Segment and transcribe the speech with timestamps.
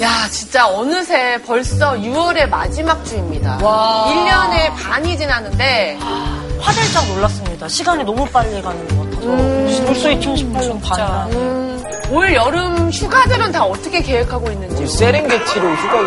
[0.00, 3.58] 야, 진짜 어느새 벌써 6월의 마지막 주입니다.
[3.62, 4.06] 와.
[4.08, 5.98] 1년의 반이 지났는데
[6.60, 7.68] 화들짝 놀랐습니다.
[7.68, 9.84] 시간이 너무 빨리 가는 것 같아서.
[9.86, 11.26] 벌써 2018년 반이라.
[11.32, 11.67] 음,
[12.10, 14.86] 올 여름 휴가들은 다 어떻게 계획하고 있는지.
[14.86, 15.98] 세렝게티로 휴가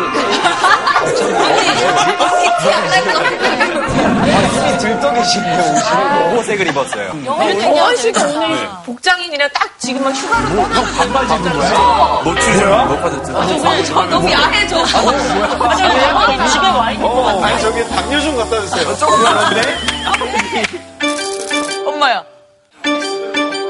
[4.52, 6.36] 손이 들떠 계시네요, 옷이.
[6.36, 7.12] 호색을 입었어요.
[7.24, 12.20] 영원 씨가 오늘 복장인이라 딱 지금 막 휴가를 떠나는 반바지 입은 거야?
[12.24, 12.84] 노출이야?
[12.84, 13.84] 못 받았죠.
[13.84, 14.84] 저 너무 야해져.
[14.86, 17.44] 집에 와 있는 것 같아요.
[17.44, 18.96] 아니, 저기 당뇨 좀 갖다 주세요.
[18.96, 19.76] 조금 그런데?
[21.86, 22.24] 엄마야.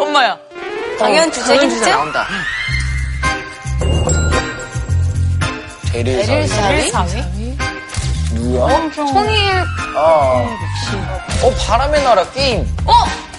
[0.01, 0.39] 엄마야.
[0.99, 1.85] 당연 주제 힌트?
[1.89, 2.27] 나온다.
[5.93, 6.93] 대릴 사위?
[8.33, 8.91] 누구야?
[8.95, 9.53] 송이의
[9.97, 10.57] 아.
[11.43, 12.67] 어, 바람의 나라 게임.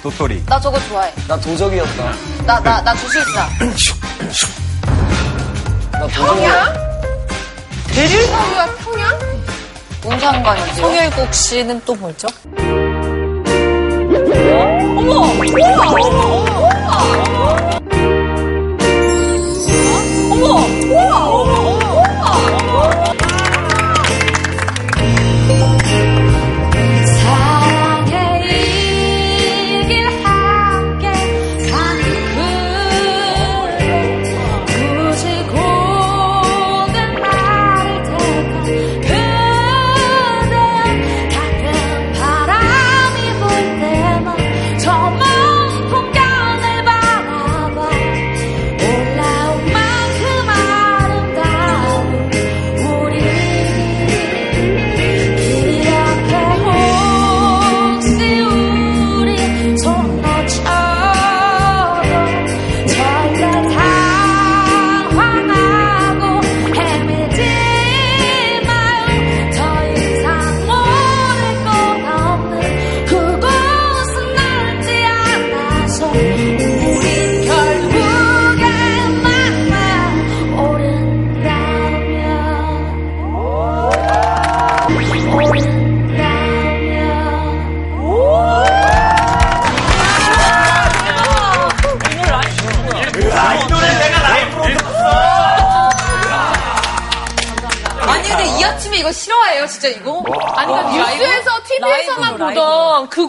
[0.04, 0.44] 도토리.
[0.46, 1.12] 나 저거 좋아해.
[1.28, 2.14] 나 도적이었다.
[2.46, 3.50] 나, 나, 나 주식사.
[5.92, 6.08] 나.
[6.08, 6.74] 평양?
[7.88, 9.20] 대릴사위와 평양?
[10.04, 10.76] 뭔 상관이지?
[10.82, 12.28] 송일국 씨는 또 뭐죠?
[15.64, 16.53] 사랑
[17.74, 18.13] 의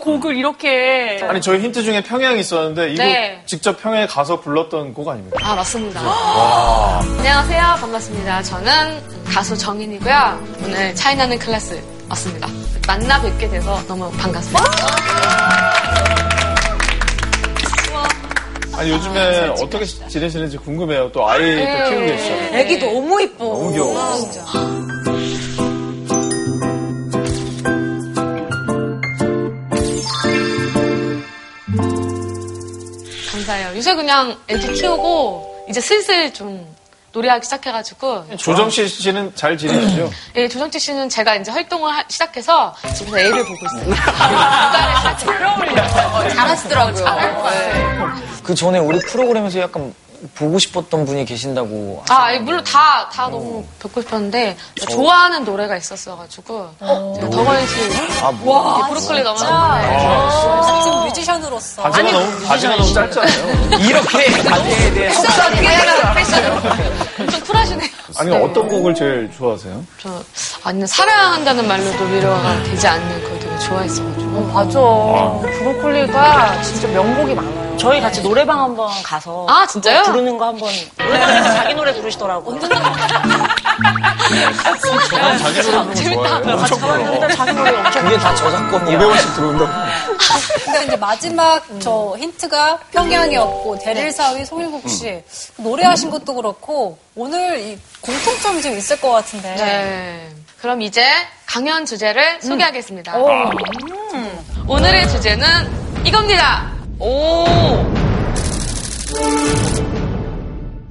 [0.04, 1.18] 곡을 이렇게.
[1.22, 3.42] 아니, 저희 힌트 중에 평양이 있었는데, 이거 네.
[3.46, 5.38] 직접 평양에 가서 불렀던 곡 아닙니까?
[5.42, 6.00] 아, 맞습니다.
[7.18, 7.62] 안녕하세요.
[7.80, 8.42] 반갑습니다.
[8.42, 10.44] 저는 가수 정인이고요.
[10.64, 12.48] 오늘 차이나는 클래스 왔습니다.
[12.86, 14.62] 만나 뵙게 돼서 너무 반갑습니다.
[18.76, 21.10] 아니, 요즘에 어떻게 지내시는지 궁금해요.
[21.12, 22.58] 또 아이 또 키우고 계시잖아요.
[22.58, 23.44] 애기 너무 이뻐.
[23.44, 24.83] 너무 귀여워.
[33.44, 33.76] 감사해요.
[33.76, 36.66] 요새 그냥 애기 키우고 이제 슬슬 좀
[37.12, 40.10] 노래하기 시작해가지고 조정치 씨는 잘 지내시죠?
[40.34, 43.94] 예, 조정치 씨는 제가 이제 활동을 하- 시작해서 집에서 애를 보고 있어요.
[45.14, 45.54] 시작해요.
[46.34, 47.44] 잘하시더라고요.
[48.42, 49.94] 그 전에 우리 프로그램에서 약간
[50.34, 52.02] 보고 싶었던 분이 계신다고.
[52.08, 54.56] 아, 아니, 물론 다, 다 너무 뵙고 싶었는데,
[54.88, 57.74] 좋아하는 노래가 있었어가지고, 제가 덕원 씨,
[58.22, 58.80] 아, 뭐.
[58.80, 60.30] 이 브로콜리 너무 좋아해요.
[60.84, 61.82] 지금 뮤지션으로서.
[61.82, 63.78] 바지가 너무, 바지가 너무 짧잖아요.
[63.80, 65.12] 이렇게 관계에 대해
[67.30, 67.90] 좀 쿨하시네요.
[68.16, 69.84] 아니, 어떤 곡을 제일 좋아하세요?
[70.00, 70.22] 저,
[70.62, 74.40] 아니, 사랑한다는 말로도 위로가 되지 않는 그거 되게 좋아했어가지고.
[74.52, 74.78] 맞아.
[75.58, 77.63] 브로콜리가 진짜 명곡이 많아요.
[77.78, 80.02] 저희 같이 노래방 한번 가서 아, 진짜요?
[80.04, 82.60] 부르는 거 한번 노래방에서 자기 노래 부르시더라고요.
[82.60, 82.76] 저는
[85.38, 87.10] 자기 노래 부르는 거 좋아해요.
[87.10, 87.28] 엄청 불러.
[87.36, 88.98] 자기 노래 엄청 그게 다 저작권이야.
[88.98, 89.70] 500원씩 들어온다고.
[90.64, 95.22] 그러니까 이제 마지막 저 힌트가 평양이었고 대릴사위 송일국 씨
[95.56, 100.28] 노래하신 것도 그렇고 오늘 이 공통점이 좀 있을 것 같은데 네.
[100.60, 101.04] 그럼 이제
[101.46, 103.18] 강연 주제를 소개하겠습니다.
[104.66, 105.46] 오 늘의 주제는
[106.06, 106.73] 이겁니다.
[107.00, 107.44] 오!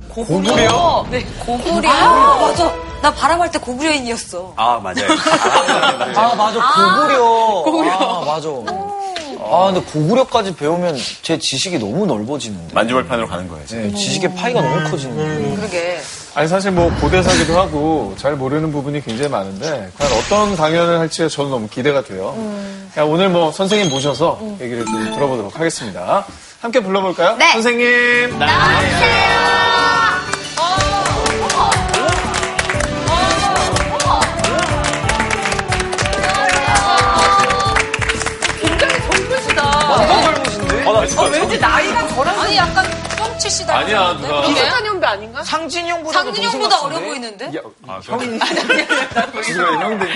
[0.09, 1.05] 고구려?
[1.09, 1.23] 네.
[1.45, 1.89] 고구려.
[1.89, 2.71] 아, 맞아.
[3.01, 4.53] 나 바람할 때 고구려인이었어.
[4.55, 5.07] 아, 맞아요.
[6.15, 6.59] 아, 맞아.
[7.00, 7.63] 고구려.
[7.63, 7.91] 고구려.
[7.91, 8.50] 아, 맞아.
[9.45, 12.74] 아, 근데 고구려까지 배우면 제 지식이 너무 넓어지는데.
[12.74, 13.66] 만주벌판으로 가는 거예요.
[13.68, 15.56] 네, 지식의 파이가 너무 커지는데.
[15.56, 16.00] 그러게.
[16.36, 21.51] 아니 사실 뭐 고대사기도 하고 잘 모르는 부분이 굉장히 많은데 과연 어떤 강연을 할지가 저는
[21.51, 22.36] 너무 기대가 돼요.
[22.98, 26.25] 야, 오늘 뭐 선생님 모셔서 얘기를 좀 들어보도록 하겠습니다.
[26.60, 27.36] 함께 불러볼까요?
[27.38, 27.51] 네.
[27.51, 28.40] 선생님.
[44.45, 45.44] 비슷한 연배 아닌가?
[45.44, 47.51] 상진형보다 상진형보다 어려 보이는데?
[47.88, 48.39] 아, 형이.
[49.44, 50.09] 지금 형들.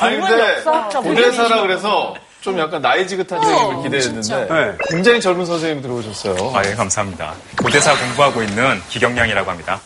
[0.00, 0.62] 아니, 근데
[0.92, 4.78] 고대사라 그래서 좀 약간 나이 지긋한 얘기를 기대했는데 네.
[4.88, 6.52] 굉장히 젊은 선생님이 들어오셨어요.
[6.54, 7.34] 아, 예, 감사합니다.
[7.62, 9.80] 고대사 공부하고 있는 기경량이라고 합니다.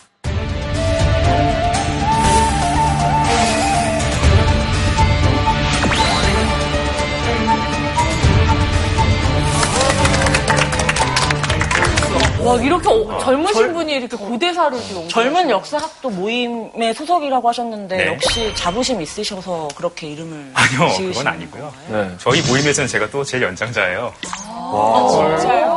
[12.47, 15.09] 와, 이렇게 어- 젊으신 분이 이렇게 고대사를 지금.
[15.09, 18.07] 젊은 역사학도 모임의 소속이라고 하셨는데 네.
[18.09, 21.73] 역시 자부심 있으셔서 그렇게 이름을 아니요, 지으신 그건 아니고요.
[21.89, 22.11] 네.
[22.19, 24.13] 저희 모임에서는 제가 또 제일 연장자예요.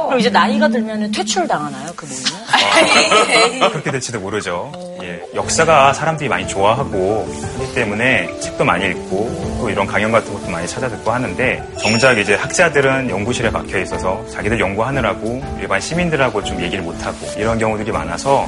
[0.08, 3.70] 그럼 이제 나이가 들면 퇴출 당하나요 그 모임은?
[3.72, 4.72] 그렇게 될지도 모르죠.
[4.76, 4.89] 예,
[5.36, 7.28] 역사가 사람들이 많이 좋아하고
[7.58, 12.36] 하기 때문에 책도 많이 읽고 또 이런 강연 같은 것도 많이 찾아듣고 하는데 정작 이제
[12.36, 18.48] 학자들은 연구실에 박혀 있어서 자기들 연구하느라고 일반 시민들하고 좀 얘기를 못하고 이런 경우들이 많아서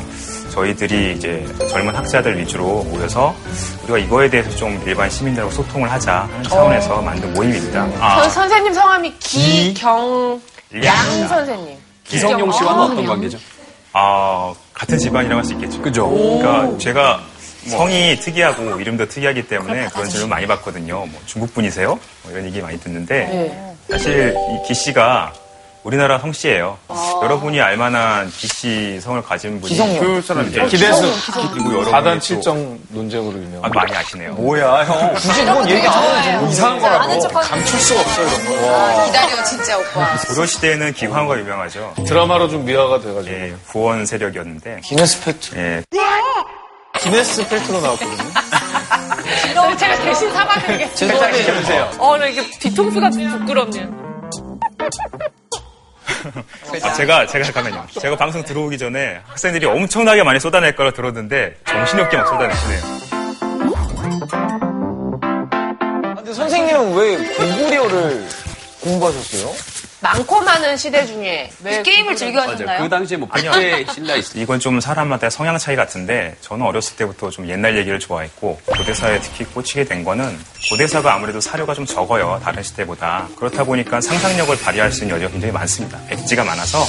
[0.51, 3.33] 저희들이 이제 젊은 학자들 위주로 모여서
[3.83, 7.87] 우리가 이거에 대해서 좀 일반 시민들하고 소통을 하자 하는 차원에서 만든 모임입니다.
[7.99, 10.41] 아, 선, 선생님 성함이 기경양
[10.83, 11.27] 양.
[11.27, 11.77] 선생님.
[12.03, 13.37] 기성용 씨와는 어떤 관계죠?
[13.93, 15.79] 아, 같은 집안이라고 할 수 있겠죠.
[15.81, 16.09] 그죠?
[16.09, 17.21] 그러니까 제가
[17.67, 21.05] 성이 특이하고 이름도 특이하기 때문에 그런 질문 많이 받거든요.
[21.05, 21.99] 뭐 중국 분이세요?
[22.23, 25.33] 뭐 이런 얘기 많이 듣는데 사실 이 기 씨가
[25.83, 26.77] 우리나라 성씨예요.
[27.23, 29.99] 여러분이 알만한 기씨 성을 가진 분이 기성용.
[29.99, 31.11] 그 사람 기대수.
[31.53, 33.65] 그리고 여러분이 4단 또 7정 논쟁으로 유명한.
[33.65, 34.33] 아, 많이 아시네요.
[34.35, 35.13] 뭐야, 형.
[35.15, 37.19] 굳이 그건 얘기 안 되는 이상한 거라고.
[37.19, 39.05] 척하는 감출 수가 없어요, 이런 거.
[39.05, 40.17] 기다려, 진짜 오빠.
[40.27, 41.93] 고려 시대에는 기관과 유명하죠.
[42.07, 43.33] 드라마로 좀 미화가 돼가지고.
[43.35, 45.55] 예, 구원 세력이었는데 기네스 팩트.
[45.57, 45.83] 예,
[46.99, 48.31] 기네스 펠트로 나왔거든요.
[49.77, 51.31] 제가 대신 사과드리겠습니다.
[51.31, 54.11] 죄송한데, 어, 나 이게 뒤통수가 부끄럽네요.
[56.83, 57.87] 아, 제가, 제가 잠깐만요.
[57.99, 62.81] 제가 방송 들어오기 전에 학생들이 엄청나게 많이 쏟아낼 거라 들었는데 정신없게 막 쏟아내시네요.
[66.15, 68.27] 근데 선생님은 왜 고구려를
[68.81, 69.80] 공부하셨어요?
[70.01, 72.41] 많고 많은 시대 중에 왜 게임을 즐겨.
[72.41, 72.81] 하셨나요?
[72.81, 77.29] 그 당시에 뭐 백제 신라 있 이건 좀 사람마다 성향 차이 같은데 저는 어렸을 때부터
[77.29, 80.37] 좀 옛날 얘기를 좋아했고 고대사에 특히 꽂히게 된 거는
[80.69, 85.51] 고대사가 아무래도 사료가 좀 적어요 다른 시대보다 그렇다 보니까 상상력을 발휘할 수 있는 여지가 굉장히
[85.53, 86.79] 많습니다 백지가 많아서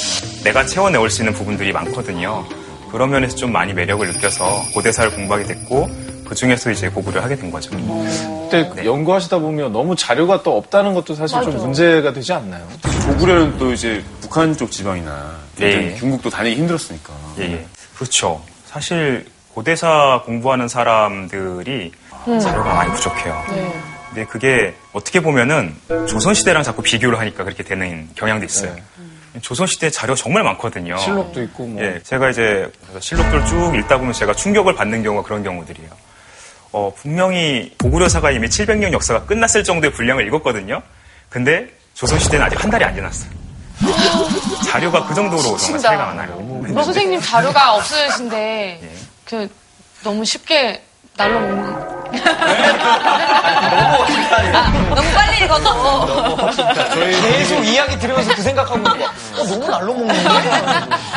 [0.42, 2.46] 내가 채워내올 수 있는 부분들이 많거든요
[2.90, 7.50] 그런 면에서 좀 많이 매력을 느껴서 고대사를 공부하게 됐고 그 중에서 이제 고구려 하게 된
[7.50, 7.70] 거죠
[8.50, 12.66] 그때 연구하시다 보면 너무 자료가 또 없다는 것도 사실 좀 문제가 되지 않나요?
[13.06, 15.66] 고구려는 또 이제 북한 쪽 지방이나 네.
[15.66, 17.12] 예전 중국도 다니기 힘들었으니까.
[17.38, 17.66] 예, 예.
[17.94, 18.42] 그렇죠.
[18.66, 21.92] 사실 고대사 공부하는 사람들이
[22.24, 23.42] 자료가 많이 부족해요.
[24.08, 28.74] 근데 그게 어떻게 보면은 조선시대랑 자꾸 비교를 하니까 그렇게 되는 경향도 있어요.
[29.40, 30.96] 조선시대 자료 정말 많거든요.
[30.98, 31.82] 실록도 있고 뭐.
[31.82, 32.70] 예, 제가 이제
[33.00, 35.90] 실록들 쭉 읽다 보면 제가 충격을 받는 경우가 그런 경우들이에요.
[36.72, 40.82] 어, 분명히 고구려사가 이미 700년 역사가 끝났을 정도의 분량을 읽었거든요.
[41.28, 43.30] 근데 조선시대는 아직 한 달이 안 지났어요.
[44.68, 45.80] 자료가 그 정도로 정말.
[45.80, 46.36] 차이가 많아요.
[46.36, 48.80] 뭐 선생님 자료가 없으신데
[49.24, 49.48] 그
[50.02, 50.82] 너무 쉽게
[51.16, 51.91] 날로 먹는
[54.94, 56.36] 너무 빨리 읽어서.
[56.96, 59.08] 계속 이야기 들으면서 그 생각하고 있는 거야.
[59.08, 60.22] 어, 너무 날로 먹는데?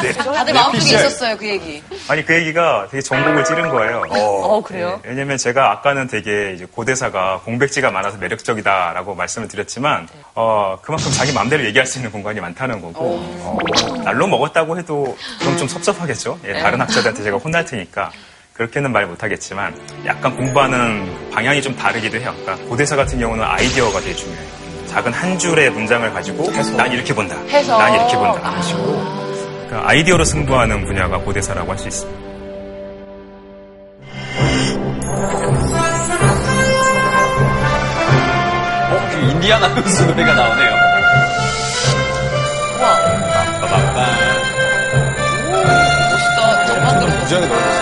[0.02, 0.14] 네.
[0.14, 1.84] 다들 마음속에 있었어요, 그 얘기.
[2.08, 4.04] 아니 그 얘기가 되게 전곡을 찌른 거예요.
[4.10, 5.00] 어, 그래요?
[5.04, 11.34] 네, 왜냐면 제가 아까는 되게 이제 고대사가 공백지가 많아서 매력적이다라고 말씀을 드렸지만 어 그만큼 자기
[11.34, 13.58] 마음대로 얘기할 수 있는 공간이 많다는 거고 어,
[14.04, 16.40] 날로 먹었다고 해도 그럼 좀 섭섭하겠죠.
[16.46, 18.12] 예, 다른 학자들한테 제가 혼날 테니까
[18.56, 22.34] 그렇게는 말 못하겠지만 약간 공부하는 방향이 좀 다르기도 해요.
[22.42, 24.48] 그러니까 고대사 같은 경우는 아이디어가 되게 중요해요.
[24.88, 27.38] 작은 한 줄의 문장을 가지고 난 이렇게 본다.
[27.50, 27.78] 해서.
[27.78, 28.50] 난 이렇게 본다.
[28.52, 28.86] 이런 식으로
[29.68, 32.26] 그러니까 아이디어로 승부하는 분야가 고대사라고 할 수 있습니다.
[38.92, 40.76] 어, 그 인디아나 존스 노래가 나오네요.
[42.80, 44.06] 빠바바바.
[46.12, 46.66] 멋있다.
[46.66, 47.20] 잘 만들었다.
[47.22, 47.75] 무지하게 넓었어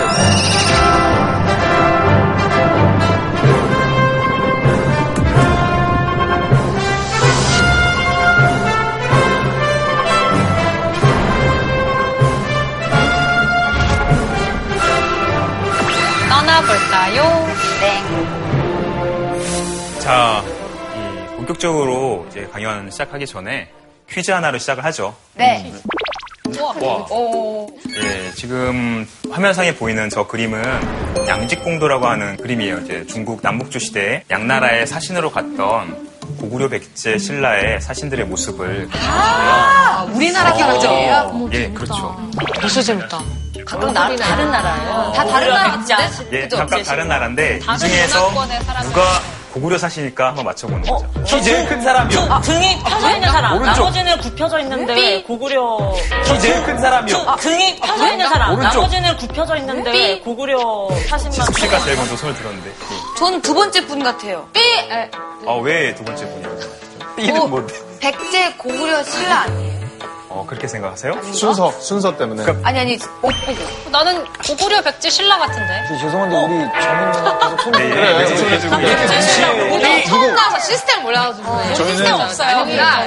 [17.04, 17.46] 떠나볼까요?
[17.80, 18.02] 네.
[20.00, 20.42] 자,
[20.96, 23.68] 이 본격적으로 이제 강연 시작하기 전에
[24.08, 25.14] 퀴즈 하나로 시작을 하죠.
[25.34, 25.72] 네.
[27.96, 30.62] 예, 지금 화면상에 보이는 저 그림은
[31.26, 32.78] 양직공도라고 하는 그림이에요.
[32.80, 36.08] 이제 중국 남북주 시대에 양나라의 사신으로 갔던
[36.40, 41.48] 고구려 백제 신라의 사신들의 모습을 아, 우리나라 사람들이에요?
[41.52, 42.16] 예, 그렇죠.
[42.60, 43.43] 벌써 재밌다.
[43.64, 45.12] 각각 나, 다른 나라예요.
[45.14, 45.96] 다 다른 나라 백자.
[45.96, 46.42] 같은데?
[46.42, 46.48] 예?
[46.48, 48.30] 각각 다른 나라인데 이 중에서.
[48.82, 49.20] 누가
[49.52, 51.08] 고구려 사시니까 한번 맞춰보는 거죠.
[51.24, 52.18] 키 제일 큰 사람이요.
[52.18, 53.52] 등, 등이 펴져 있는 사람.
[53.56, 53.80] 오른쪽.
[53.82, 55.94] 나머지는 굽혀져 있는데 왜 고구려
[56.24, 57.36] 키 제일 큰 사람이요.
[57.40, 58.52] 등이 펴져 있는 사람.
[58.54, 58.78] 오른쪽.
[58.80, 62.72] 나머지는 굽혀져 있는데 왜 고구려 사신만 씨가 제일 먼저 손을 들었는데.
[63.16, 64.48] 전 두 번째 분 같아요.
[64.52, 64.60] 삐!
[64.60, 65.10] 에,
[65.46, 66.58] 아, 왜 두 번째 분이라고?
[67.18, 67.74] 이는 뭔데?
[68.00, 69.83] 백제 고구려 신라 아니에요?
[70.34, 71.22] 어, 그렇게 생각하세요?
[71.32, 72.44] 순서, 순서 때문에.
[72.64, 73.90] 아니, 아니, 옷 보고.
[73.90, 75.86] 나는 고구려 백제 신라 같은데.
[76.00, 81.74] 죄송한데 우리 정인 누나께서 손 네, 예, 네, 손을 들고 우리 처음 나와서 시스템 몰라가지고.
[81.74, 82.58] 저희는 없어요.
[82.62, 83.04] 여기가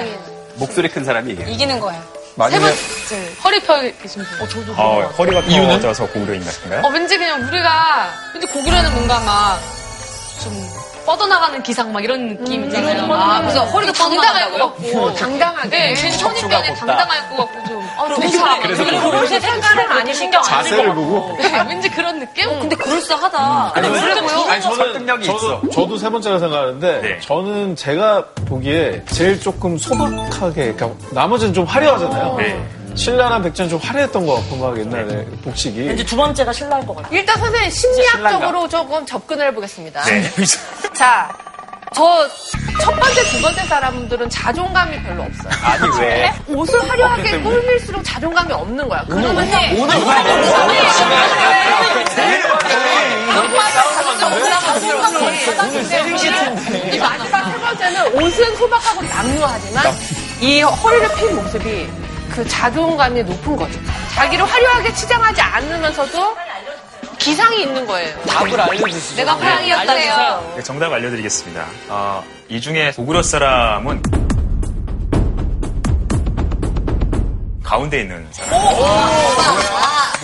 [0.56, 1.52] 목소리 큰 사람이 얘기해.
[1.52, 2.02] 이기는 거예요.
[2.50, 4.48] 세 번째 허리 펴 계신 분.
[4.78, 6.82] 어, 허리가 펴져서 고구려인 같은가요?
[6.86, 9.60] 어, 왠지 그냥 우리가, 왠지 고구려는 뭔가 막,
[10.44, 10.54] 좀,
[11.08, 13.08] 뻗어나가는 기상 막 이런 느낌 있잖아요.
[13.14, 15.70] 아, 그래서 허리가 당당할 것 같고, 당당하게.
[15.70, 18.60] 네, 선입견에 당당할 것 같고, 좀, 아, 좋다.
[18.60, 20.76] 그래서 그것이 색깔은 많이 신경 안 쓰고.
[20.76, 21.38] 자세를 보고.
[21.40, 22.60] 네, 왠지 그런 느낌?
[22.60, 23.72] 근데 그럴싸하다.
[23.74, 24.44] 아니, 그래 보여?
[24.50, 25.62] 아니, 저는 저도, 있어.
[25.72, 27.20] 저도 세 번째라 생각하는데 네.
[27.22, 32.38] 저는 제가 보기에 제일 조금 소박하게 그러니까 나머지는 좀 화려하잖아요.
[32.98, 33.04] 네.
[33.04, 37.10] 신라랑 백제는 좀 화려했던 것 같고 막 옛날에 복식이 왠지 두 번째가 신라일 것 같아.
[37.12, 40.04] 일단 선생님 심리학적으로 조금 접근을 해보겠습니다.
[40.06, 40.24] 네.
[40.94, 41.30] 자,
[41.94, 42.28] 저
[42.82, 45.52] 첫 번째, 두 번째 사람들은 자존감이 별로 없어요.
[45.64, 46.32] 아니 왜?
[46.48, 49.04] 옷을 화려하게 꾸밀수록 자존감이 없는 거야.
[49.08, 49.80] 그러면 해.
[49.82, 49.98] 오늘
[56.94, 59.86] 이 마지막 세 번째는 옷은 소박하고 남루하지만
[60.42, 61.90] 이 허리를 핀 모습이
[62.38, 63.80] 그 자존감이 높은 거죠.
[64.14, 66.38] 자기를 화려하게 치장하지 않으면서도
[67.18, 68.16] 기상이 있는 거예요.
[68.28, 69.16] 답을 알려주시죠.
[69.16, 70.54] 내가 화양이었다네요.
[70.56, 71.66] 네, 정답 알려드리겠습니다.
[71.90, 74.04] 어, 이 중에 고구려 사람은
[77.64, 79.77] 가운데 있는 사람.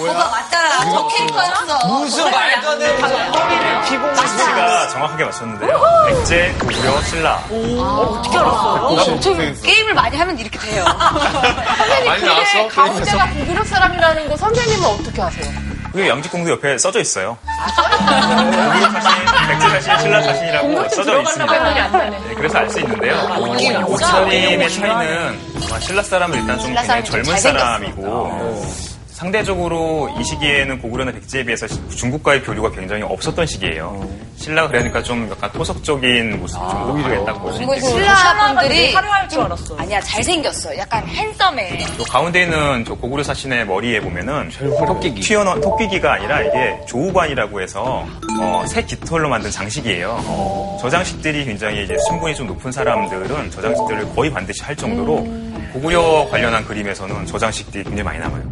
[0.05, 0.91] 뭐가 맞잖아.
[0.91, 1.87] 저 캐릭터였어.
[1.87, 5.81] 무슨 말도 안 되는 허리를 피고 씨가 정확하게 맞췄는데요.
[6.07, 7.43] 백제, 고구려, 신라.
[7.49, 9.35] 어 떻게 알았어요?
[9.37, 9.53] 네.
[9.63, 10.83] 게임을 많이 하면 이렇게 돼요.
[11.77, 12.67] 선생님, 근데?
[12.69, 15.51] 가운데가 고구려 사람이라는 거 선생님은 어떻게 아세요?
[15.91, 17.37] 그게 양지공도 옆에 써져 있어요.
[17.45, 21.89] 고구려 사신, 백제 사신, 신라 사신이라고 써져 있습니다.
[22.09, 23.85] 네, 그래서 알 수 있는데요.
[23.87, 28.73] 옷차림의 차이는 아마 신라 사람은 일단 좀 굉장히 젊은 사람이고
[29.23, 31.65] 상대적으로 이 시기에는 고구려나 백제에 비해서
[31.95, 34.05] 중국과의 교류가 굉장히 없었던 시기예요.
[34.35, 39.77] 신라가 그러니까 좀 약간 토속적인 모습이 좀 오히려 볼수 있고 신라 분들이 화려할 줄 알았어.
[39.77, 40.77] 아니야 잘생겼어.
[40.77, 41.83] 약간 핸섬해.
[41.83, 44.49] 요 가운데 있는 저 고구려 사신의 머리에 보면은
[44.85, 45.21] 토끼기.
[45.21, 48.05] 튀어나온 토끼기가 아니라 이게 조우관이라고 해서
[48.41, 50.79] 어, 새 깃털로 만든 장식이에요.
[50.81, 55.25] 저 장식들이 굉장히 이제 신분이 좀 높은 사람들은 저 장식들을 거의 반드시 할 정도로
[55.73, 58.43] 고구려 관련한 그림에서는 저 장식들이 굉장히 많이 남아요.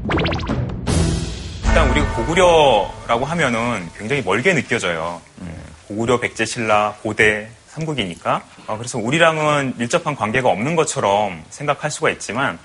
[1.65, 5.21] 일단 우리가 고구려라고 하면은 굉장히 멀게 느껴져요.
[5.39, 8.41] 음, 고구려, 백제, 신라, 고대, 삼국이니까.
[8.67, 12.57] 어, 그래서 우리랑은 밀접한 관계가 없는 것처럼 생각할 수가 있지만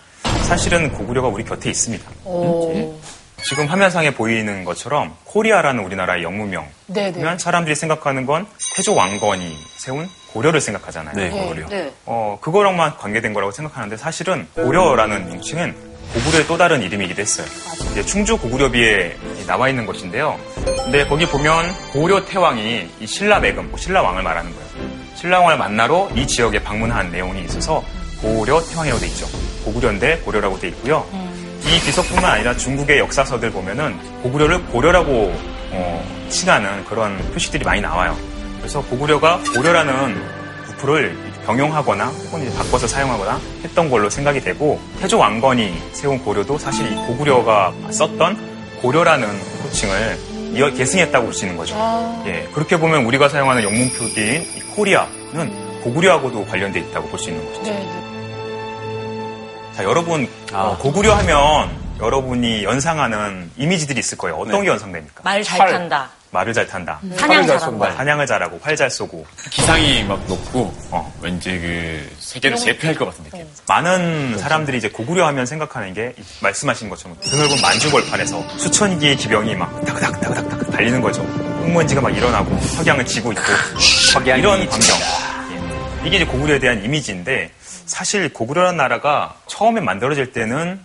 [0.45, 2.05] 사실은 고구려가 우리 곁에 있습니다.
[3.43, 6.67] 지금 화면상에 보이는 것처럼 코리아라는 우리나라의 영문명.
[6.87, 7.13] 네네.
[7.13, 8.47] 그러면 사람들이 생각하는 건
[8.77, 11.15] 태조 왕건이 세운 고려를 생각하잖아요.
[11.17, 11.31] 네.
[11.31, 11.67] 고구려.
[11.69, 11.91] 네.
[12.05, 15.75] 어, 그거랑만 관계된 거라고 생각하는데 사실은 고려라는 명칭은
[16.13, 17.47] 고구려의 또 다른 이름이기도 했어요.
[17.91, 19.17] 이제 충주 고구려비에
[19.47, 20.39] 나와 있는 것인데요.
[20.85, 24.67] 근데 거기 보면 고려 태왕이 이 신라 매금, 뭐 신라 왕을 말하는 거예요.
[25.15, 27.83] 신라 왕을 만나러 이 지역에 방문한 내용이 있어서
[28.21, 29.27] 고려 태왕이라고 돼 있죠.
[29.65, 31.07] 고구려인데 고려라고 돼 있고요.
[31.65, 35.35] 이 비석뿐만 아니라 중국의 역사서들 보면은 고구려를 고려라고
[35.71, 38.17] 어, 칭하는 그런 표시들이 많이 나와요.
[38.67, 40.21] 그래서 고구려가 고려라는
[40.67, 46.91] 부풀을 병용하거나 혹은 이제 바꿔서 사용하거나 했던 걸로 생각이 되고 태조 왕건이 세운 고려도 사실
[46.91, 48.37] 이 고구려가 썼던
[48.83, 49.29] 고려라는
[49.63, 50.19] 호칭을
[50.55, 51.77] 이어 계승했다고 볼 수 있는 거죠.
[52.27, 57.47] 예, 그렇게 보면 우리가 사용하는 영문 표기인 이 코리아는 고구려하고도 관련돼 있다고 볼 수 있는
[57.47, 57.73] 것이죠.
[59.77, 61.71] 자, 여러분 어, 고구려 하면
[62.01, 64.39] 여러분이 연상하는 이미지들이 있을 거예요.
[64.39, 65.21] 어떤 게 연상됩니까?
[65.23, 65.71] 말잘 활.
[65.71, 66.11] 탄다.
[66.31, 67.01] 말을 잘 탄다.
[67.17, 67.93] 사냥 잘 잘한다.
[67.93, 71.13] 사냥을 잘하고 활 잘 쏘고 기상이 막 높고, 어.
[71.23, 73.47] 왠지 그 세계를 제패할 것 같은 느낌.
[73.69, 79.55] 많은 사람들이 이제 고구려 하면 생각하는 게 이- 말씀하신 것처럼 드넓은 만주벌판에서 수천 개의 기병이
[79.55, 81.23] 막 다그닥 다그닥 다그닥 달리는 거죠.
[81.23, 83.43] 흙먼지가 막 일어나고 석양을 지고 있고
[84.13, 84.97] 석양이 이런 광경.
[86.03, 86.07] 예.
[86.09, 87.51] 이게 이제 고구려에 대한 이미지인데
[87.87, 90.85] 사실 고구려라는 나라가 처음에 만들어질 때는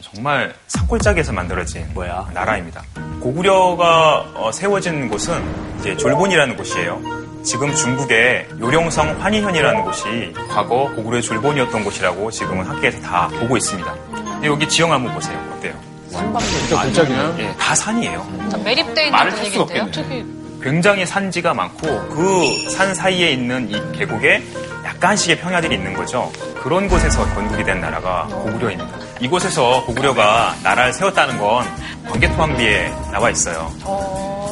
[0.00, 2.30] 정말 산골짜기에서 만들어진 뭐야?
[2.32, 2.82] 나라입니다.
[3.20, 5.42] 고구려가 어, 세워진 곳은
[5.80, 7.00] 이제 졸본이라는 곳이에요.
[7.44, 13.94] 지금 중국의 요령성 환희현이라는 곳이 과거 고구려의 졸본이었던 곳이라고 지금은 학계에서 다 보고 있습니다.
[14.14, 15.36] 근데 여기 지형 한번 보세요.
[15.56, 15.74] 어때요?
[16.08, 17.36] 진짜 골짜기네요.
[17.40, 18.26] 예, 다 산이에요.
[18.64, 20.40] 매립돼 있는 말을 할 수가 분위기인데요?
[20.62, 24.42] 굉장히 산지가 많고 그 산 사이에 있는 이 계곡에
[24.84, 26.30] 약간씩의 평야들이 있는 거죠.
[26.62, 28.98] 그런 곳에서 건국이 된 나라가 고구려입니다.
[29.20, 31.64] 이곳에서 고구려가 나라를 세웠다는 건
[32.08, 33.70] 관계토항비에 나와 있어요.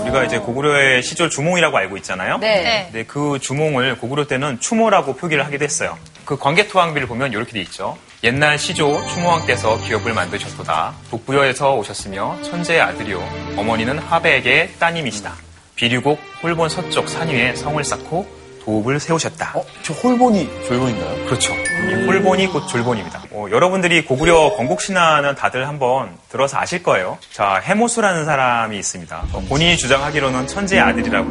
[0.02, 2.38] 우리가 이제 고구려의 시절 주몽이라고 알고 있잖아요.
[2.38, 2.88] 네.
[2.90, 5.98] 근데 그 주몽을 고구려 때는 추모라고 표기를 하기도 했어요.
[6.24, 7.98] 그 관계토항비를 보면 이렇게 돼 있죠.
[8.24, 10.92] 옛날 시조 추모왕께서 기업을 만드셨도다.
[11.10, 13.18] 북부여에서 오셨으며 천재의 아들이요.
[13.56, 15.34] 어머니는 하배에게 따님이시다.
[15.76, 18.37] 비류곡 홀본 서쪽 산 위에 성을 쌓고
[18.68, 19.52] 도읍을 세우셨다.
[19.54, 19.64] 어?
[19.82, 21.24] 저 홀본이 졸본인가요?
[21.24, 21.54] 그렇죠.
[21.54, 23.22] 이 홀본이 곧 졸본입니다.
[23.30, 27.16] 어, 여러분들이 고구려 건국신화는 다들 한번 들어서 아실 거예요.
[27.32, 29.24] 자, 해모수라는 사람이 있습니다.
[29.32, 31.28] 어, 본인이 주장하기로는 천재의 아들이라고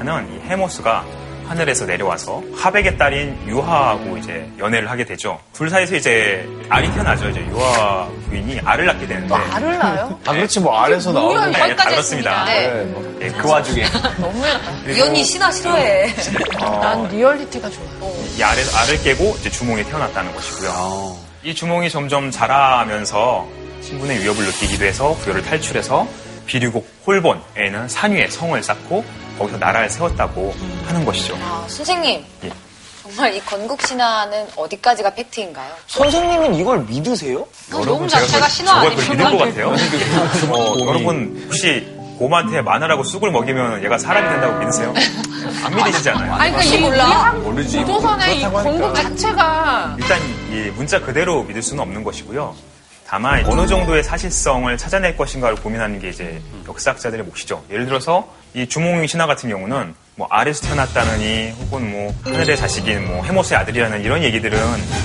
[0.00, 1.04] 하는 이 해모수가
[1.52, 5.38] 하늘에서 내려와서 하백의 딸인 유하하고 이제 연애를 하게 되죠.
[5.52, 7.28] 둘 사이에서 이제 알이 태어나죠.
[7.28, 9.34] 이제 유하 부인이 알을 낳게 되는데.
[9.34, 10.18] 알을 낳아요?
[10.24, 11.50] 아, 그렇지, 뭐, 아래서 나오는.
[11.52, 11.96] 네, 거기까지 다릅니다.
[11.98, 12.44] 했습니다.
[12.46, 13.18] 네, 뭐.
[13.20, 13.84] 예, 그 와중에
[14.96, 16.14] 이 언니 신화 싫어해.
[16.80, 17.84] 난 리얼리티가 좋아.
[18.38, 21.16] 이 알에서 알을 깨고 이제 주몽이 태어났다는 것이고요.
[21.44, 23.46] 이 주몽이 점점 자라면서
[23.82, 26.08] 신변의 위협을 느끼기도 해서 부여를 탈출해서
[26.46, 29.04] 비류곡 홀본에는 산 위에 성을 쌓고
[29.42, 30.54] 거기서 나라를 세웠다고
[30.86, 31.36] 하는 것이죠.
[31.40, 32.24] 아, 선생님.
[32.44, 32.50] 예.
[33.02, 35.74] 정말 이 건국 신화는 어디까지가 fact인가요?
[35.88, 37.44] 선생님은 이걸 믿으세요?
[37.68, 39.74] 너무 자체가 신화 아니면 믿을 것 같아요.
[40.50, 41.84] 어, 여러분 혹시
[42.18, 44.94] 곰한테 마늘하고 쑥을 먹이면 얘가 사람이 된다고 믿으세요?
[45.64, 46.32] 안 믿으시잖아요.
[46.34, 47.32] 아니, 그러니까 이 몰라.
[47.32, 47.84] 모르지.
[47.84, 50.20] 조선의 이 건국 자체가 일단
[50.52, 52.54] 이 문자 그대로 믿을 수는 없는 것이고요.
[53.12, 57.62] 다만 어느 정도의 사실성을 찾아낼 것인가를 고민하는 게 이제 역사학자들의 몫이죠.
[57.68, 63.22] 예를 들어서 이 주몽 신화 같은 경우는 뭐 아래서 태어났다느니 혹은 뭐 하늘의 자식인 뭐
[63.22, 64.58] 해모스의 아들이라는 이런 얘기들은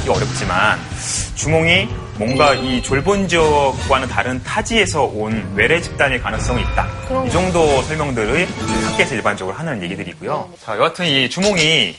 [0.08, 0.80] 어렵지만
[1.36, 6.88] 주몽이 뭔가 이 졸본 지역과는 다른 타지에서 온 외래 집단의 가능성이 있다.
[7.28, 8.48] 이 정도 설명들을
[8.86, 10.54] 학계에서 일반적으로 하는 얘기들이고요.
[10.64, 11.94] 자, 여하튼 이 주몽이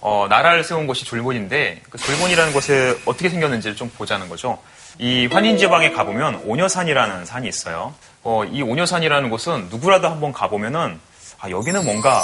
[0.00, 4.58] 어, 나라를 세운 곳이 졸본인데 그 졸본이라는 곳에 어떻게 생겼는지를 좀 보자는 거죠.
[4.98, 7.94] 이 환인지방에 가보면 오녀산이라는 산이 있어요.
[8.22, 11.00] 어, 이 오녀산이라는 곳은 누구라도 한번 가보면은
[11.40, 12.22] 아, 여기는 뭔가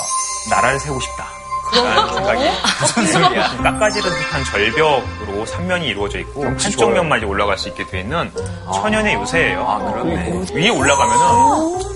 [0.50, 1.26] 나라를 세우고 싶다.
[1.74, 2.44] 라는 생각이
[2.81, 3.57] 무슨 소리야?
[3.59, 8.31] 깎아지른 듯한 절벽으로 삼면이 이루어져 있고 한쪽 면만 이제 올라갈 수 있게 돼 있는
[8.72, 9.66] 천연의 요새예요.
[9.68, 10.46] 아, 그렇네.
[10.54, 11.88] 위에 올라가면은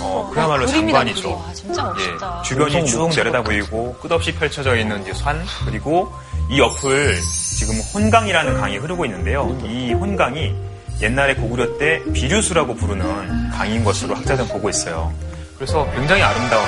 [0.00, 1.44] 어, 그야말로 장관이죠.
[1.46, 2.38] 아, 진짜 멋있다.
[2.38, 6.10] 예, 주변이 쭉 내려다 보이고 끝없이 펼쳐져 있는 이제 산 그리고
[6.50, 7.20] 이 옆을
[7.58, 9.56] 지금 혼강이라는 강이 흐르고 있는데요.
[9.64, 10.54] 이 혼강이
[11.02, 15.12] 옛날에 고구려 때 비류수라고 부르는 강인 것으로 학자들은 보고 있어요.
[15.56, 16.64] 그래서 굉장히 아름다운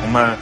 [0.00, 0.38] 정말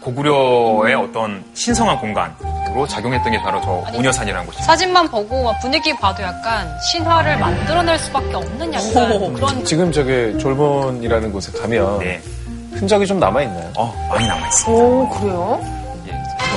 [0.00, 4.64] 고구려의 어떤 신성한 공간으로 작용했던 게 바로 저 오녀산이라는 곳이죠.
[4.64, 11.32] 사진만 보고 막 분위기 봐도 약간 신화를 만들어낼 수밖에 없는 약간 그런 지금 저기 졸본이라는
[11.32, 12.20] 곳에 가면 네,
[12.72, 13.70] 흔적이 좀 남아 있나요?
[13.76, 14.84] 어, 많이 남아 있습니다.
[14.84, 15.77] 오 그래요?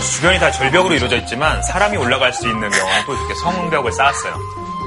[0.02, 4.34] 주변이 다 절벽으로 이루어져 있지만 사람이 올라갈 수 있는 경우도 이렇게 성벽을 쌓았어요.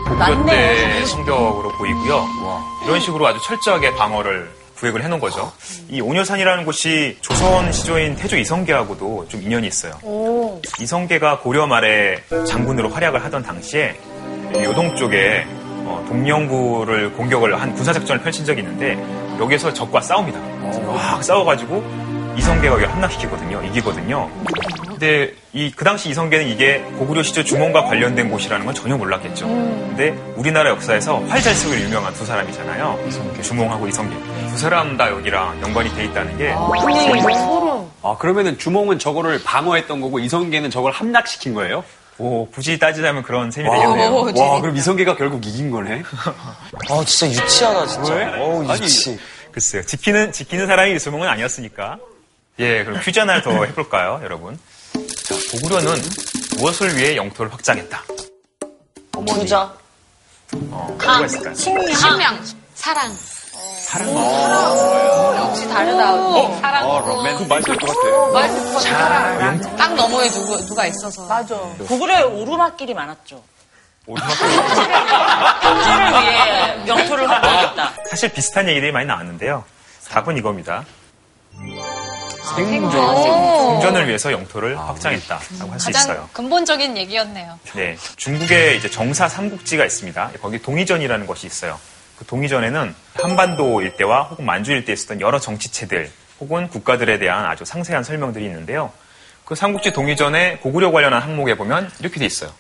[0.09, 2.27] 고구려 때 성벽으로 보이고요.
[2.85, 5.53] 이런 식으로 아주 철저하게 방어를 구획을 해놓은 거죠.
[5.89, 9.95] 이 오녀산이라는 곳이 조선 시조인 태조 이성계하고도 좀 인연이 있어요.
[10.81, 13.99] 이성계가 고려 말에 장군으로 활약을 하던 당시에
[14.63, 15.47] 요동 쪽에
[15.87, 18.95] 어, 동령구를 공격을 한 군사작전을 펼친 적이 있는데
[19.39, 20.39] 여기서 적과 싸웁니다.
[20.93, 23.63] 막 싸워가지고 이성계가 여기 함락시키거든요.
[23.65, 24.31] 이기거든요.
[25.05, 29.47] 근데 이 그 당시 이성계는 이게 고구려 시조 주몽과 관련된 곳이라는 건 전혀 몰랐겠죠.
[29.47, 33.11] 근데 우리나라 역사에서 활잘승을 유명한 두 사람이잖아요.
[33.43, 34.17] 주몽하고 이성계.
[34.49, 37.87] 두 사람 다 여기랑 연관이 돼 있다는 게 소름.
[38.03, 41.85] 아, 그러면은 주몽은 저거를 방어했던 거고 이성계는 저걸 함락시킨 거예요?
[42.17, 44.15] 뭐 굳이 따지자면 그런 셈이 되겠네요.
[44.15, 46.03] 와, 그럼 이성계가 결국 이긴 거네?
[46.91, 48.15] 아, 진짜 유치하다, 진짜.
[48.15, 48.25] 왜?
[48.41, 49.19] 어우, 아니, 유치.
[49.53, 49.83] 글쎄요.
[49.85, 51.99] 지키는 지키는 사람이 주몽은 아니었으니까.
[52.61, 54.57] 예, 그럼 퀴즈 하나 더 해볼까요, 여러분?
[55.25, 55.95] 자, 고구려는
[56.59, 58.03] 무엇을 위해 영토를 확장했다?
[59.27, 59.73] 부자.
[60.71, 61.55] 어, 뭐가 있을까요?
[61.55, 62.45] 식량.
[62.75, 63.17] 사랑.
[63.81, 64.09] 사랑.
[65.39, 66.59] 역시 다르다.
[66.61, 66.91] 사랑.
[66.91, 67.39] 어, 로맨.
[67.39, 68.33] 그 말이 될것 같아.
[68.35, 69.77] 말도 사랑.
[69.77, 71.25] 땅 너머에 누구, 누가 있어서.
[71.27, 71.55] 맞아.
[71.89, 73.43] 고구려에 오르막길이 많았죠.
[74.07, 74.31] 오르막.
[74.39, 77.95] 그를 위해 영토를 확보했다.
[78.11, 79.65] 사실 비슷한 얘기들이 많이 나왔는데요.
[80.11, 80.85] 답은 이겁니다.
[82.45, 86.29] 생존을 위해서 영토를 확장했다라고 할수 있어요.
[86.33, 87.59] 근본적인 얘기였네요.
[87.75, 90.33] 네, 중국에 이제 정사 삼국지가 있습니다.
[90.41, 91.79] 거기 동의전이라는 것이 있어요.
[92.19, 98.05] 그 동의전에는 한반도 일대와 혹은 만주 일대에 있었던 여러 정치체들 혹은 국가들에 대한 아주 상세한
[98.05, 98.93] 설명들이 있는데요.
[99.45, 102.51] 그 삼국지 동의전에 고구려 관련한 항목에 보면 이렇게 돼 있어요.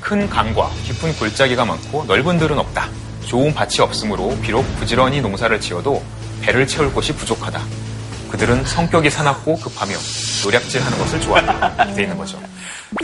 [0.00, 2.88] 큰 강과 깊은 골짜기가 많고 넓은 들은 없다.
[3.26, 6.02] 좋은 밭이 없으므로 비록 부지런히 농사를 지어도
[6.42, 7.60] 배를 채울 것이 부족하다.
[8.32, 9.94] 그들은 성격이 사납고 급하며
[10.44, 11.94] 노략질하는 것을 좋아한다.
[11.94, 12.40] 돼 있는 거죠.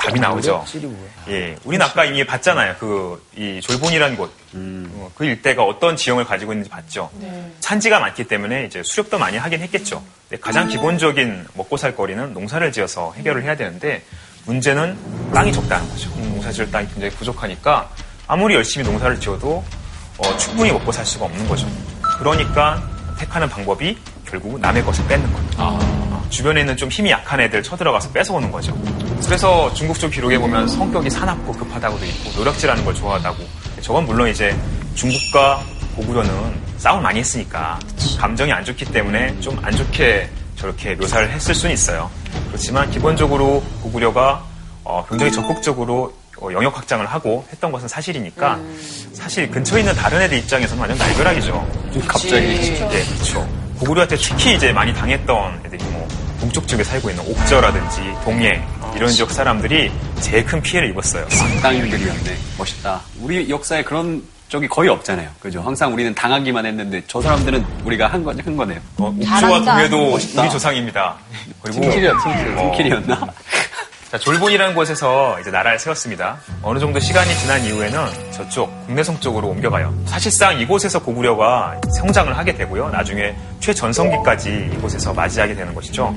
[0.01, 0.65] 답이 나오죠.
[1.29, 2.77] 예, 우리는 아까 이미 봤잖아요.
[2.79, 7.09] 그 이 졸본이라는 곳, 어, 그 일대가 어떤 지형을 가지고 있는지 봤죠.
[7.61, 10.03] 산지가 많기 때문에 이제 수렵도 많이 하긴 했겠죠.
[10.29, 14.03] 근데 가장 기본적인 먹고 살 거리는 농사를 지어서 해결을 해야 되는데
[14.47, 14.97] 문제는
[15.33, 16.11] 땅이 적다는 거죠.
[16.17, 17.91] 농사 지을 땅이 굉장히 부족하니까
[18.27, 19.63] 아무리 열심히 농사를 지어도
[20.17, 21.69] 어, 충분히 먹고 살 수가 없는 거죠.
[22.19, 22.83] 그러니까
[23.19, 23.97] 택하는 방법이
[24.29, 25.49] 결국 남의 것을 뺏는 거예요.
[25.59, 28.77] 어, 주변에 있는 좀 힘이 약한 애들 쳐들어가서 뺏어오는 거죠.
[29.25, 33.43] 그래서 중국 쪽 기록에 보면 성격이 사납고 급하다고도 있고 노력질하는 걸 좋아하다고.
[33.81, 34.57] 저건 물론 이제
[34.95, 35.63] 중국과
[35.97, 36.31] 고구려는
[36.77, 37.79] 싸움을 많이 했으니까
[38.19, 42.11] 감정이 안 좋기 때문에 좀 안 좋게 저렇게 묘사를 했을 수는 있어요.
[42.49, 44.45] 그렇지만 기본적으로 고구려가
[44.85, 48.59] 어, 굉장히 적극적으로 어, 영역 확장을 하고 했던 것은 사실이니까
[49.13, 51.69] 사실 근처에 있는 다른 애들 입장에서는 완전 날벼락이죠.
[52.07, 52.47] 갑자기.
[52.89, 53.49] 네, 그렇죠.
[53.79, 56.07] 고구려한테 특히 이제 많이 당했던 애들이 뭐
[56.41, 58.63] 동쪽 지역에 살고 있는 옥저라든지 동해
[58.95, 61.27] 이런 지역 사람들이 제일 큰 피해를 입었어요.
[61.63, 62.37] 땅인들이었네.
[62.59, 63.01] 멋있다.
[63.21, 65.29] 우리 역사에 그런 적이 거의 없잖아요.
[65.41, 65.61] 그죠?
[65.61, 68.81] 항상 우리는 당하기만 했는데 저 사람들은 우리가 한, 거, 한 거네요.
[68.97, 71.17] 어, 옥주와 동해도 우리 조상입니다.
[71.61, 72.57] 그리고 팀킬이야, 팀킬.
[72.57, 73.27] 어, 팀킬이었나?
[74.11, 76.39] 자, 졸본이라는 곳에서 이제 나라를 세웠습니다.
[76.63, 79.95] 어느 정도 시간이 지난 이후에는 저쪽 국내성 쪽으로 옮겨가요.
[80.07, 82.89] 사실상 이곳에서 고구려가 성장을 하게 되고요.
[82.89, 86.15] 나중에 최전성기까지 이곳에서 맞이하게 되는 것이죠.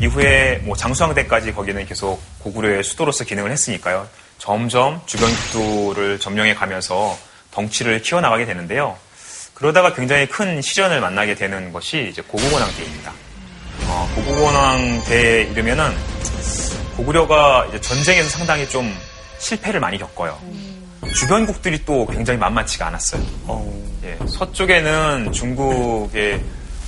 [0.00, 4.06] 이후에 뭐 장수왕대까지 거기는 계속 고구려의 수도로서 기능을 했으니까요.
[4.38, 7.18] 점점 주변 국도를 점령해 가면서
[7.50, 8.96] 덩치를 키워나가게 되는데요.
[9.60, 13.12] 그러다가 굉장히 큰 시련을 만나게 되는 것이 이제 고구건왕 때입니다.
[13.86, 15.94] 어, 고구건왕 때에 이르면은
[16.96, 18.90] 고구려가 이제 전쟁에서 상당히 좀
[19.38, 20.38] 실패를 많이 겪어요.
[21.14, 23.22] 주변국들이 또 굉장히 만만치가 않았어요.
[24.04, 26.42] 예, 서쪽에는 중국의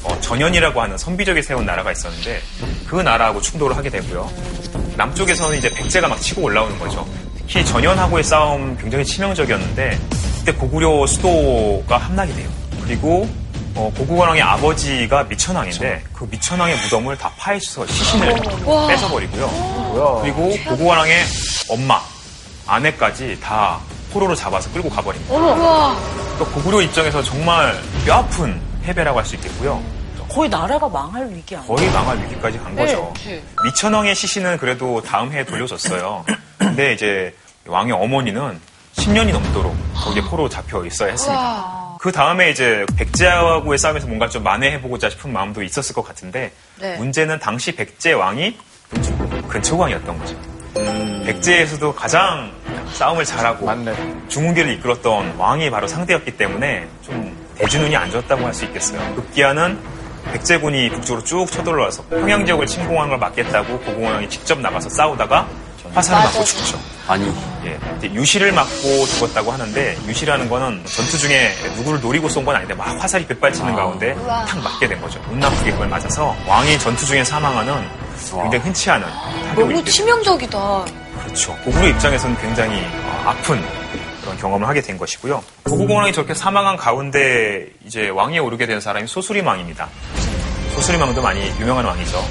[0.04, 2.40] 어, 전현이라고 하는 선비적이 세운 나라가 있었는데
[2.88, 4.32] 그 나라하고 충돌을 하게 되고요.
[4.96, 7.06] 남쪽에서는 이제 백제가 막 치고 올라오는 거죠.
[7.36, 10.00] 특히 전현하고의 싸움 굉장히 치명적이었는데
[10.38, 12.61] 그때 고구려 수도가 함락이 돼요.
[12.92, 13.26] 그리고
[13.74, 18.34] 어, 고구관왕의 아버지가 미천왕인데 그 미천왕의 무덤을 다 파헤쳐서 시신을
[18.86, 20.20] 뺏어버리고요.
[20.20, 21.24] 그리고 고구관왕의
[21.70, 22.02] 엄마,
[22.66, 23.80] 아내까지 다
[24.12, 25.34] 포로로 잡아서 끌고 가버립니다.
[25.34, 29.82] 그러니까 고구려 입장에서 정말 뼈아픈 패배라고 할 수 있겠고요.
[30.28, 31.74] 거의 나라가 망할 위기 아니에요?
[31.74, 33.10] 거의 망할 위기까지 간 거죠.
[33.24, 33.42] 네.
[33.64, 36.26] 미천왕의 시신은 그래도 다음 해에 돌려줬어요.
[36.58, 37.34] 근데 이제
[37.66, 38.60] 왕의 어머니는
[38.96, 41.81] 10년이 넘도록 거기에 포로 잡혀 있어야 했습니다.
[42.02, 46.96] 그 다음에 이제 백제하고의 싸움에서 뭔가 좀 만회해보고자 싶은 마음도 있었을 것 같은데 네.
[46.96, 48.58] 문제는 당시 백제 왕이
[49.48, 50.36] 근초광이었던 거죠.
[51.24, 52.52] 백제에서도 가장
[52.94, 53.94] 싸움을 잘하고 맞네.
[54.26, 59.14] 중흥기를 이끌었던 왕이 바로 상대였기 때문에 좀 대주눈이 안 좋았다고 할 수 있겠어요.
[59.14, 59.78] 급기야는
[60.32, 65.48] 백제군이 북쪽으로 쭉 쳐들어와서 평양 지역을 침공하는 걸 막겠다고 고공왕이 직접 나가서 싸우다가
[65.94, 66.80] 화살을 맞고 죽죠.
[67.08, 67.32] 아니.
[67.64, 72.88] 예, 유시를 맞고 죽었다고 하는데 유시라는 거는 전투 중에 누구를 노리고 쏜 건 아닌데 막
[73.00, 75.20] 화살이 빗발치는 가운데 탁 맞게 된 거죠.
[75.30, 77.86] 운 나쁘게 그걸 맞아서 왕이 전투 중에 사망하는
[78.42, 79.06] 굉장히 흔치 않은
[79.56, 80.84] 너무 치명적이다.
[81.22, 81.56] 그렇죠.
[81.64, 83.62] 고구려 입장에서는 굉장히 어, 아픈
[84.22, 85.42] 그런 경험을 하게 된 것이고요.
[85.64, 89.88] 고구공왕이 저렇게 사망한 가운데 이제 왕위에 오르게 된 사람이 소수림왕입니다.
[90.74, 92.24] 소수림왕도 많이 유명한 왕이죠.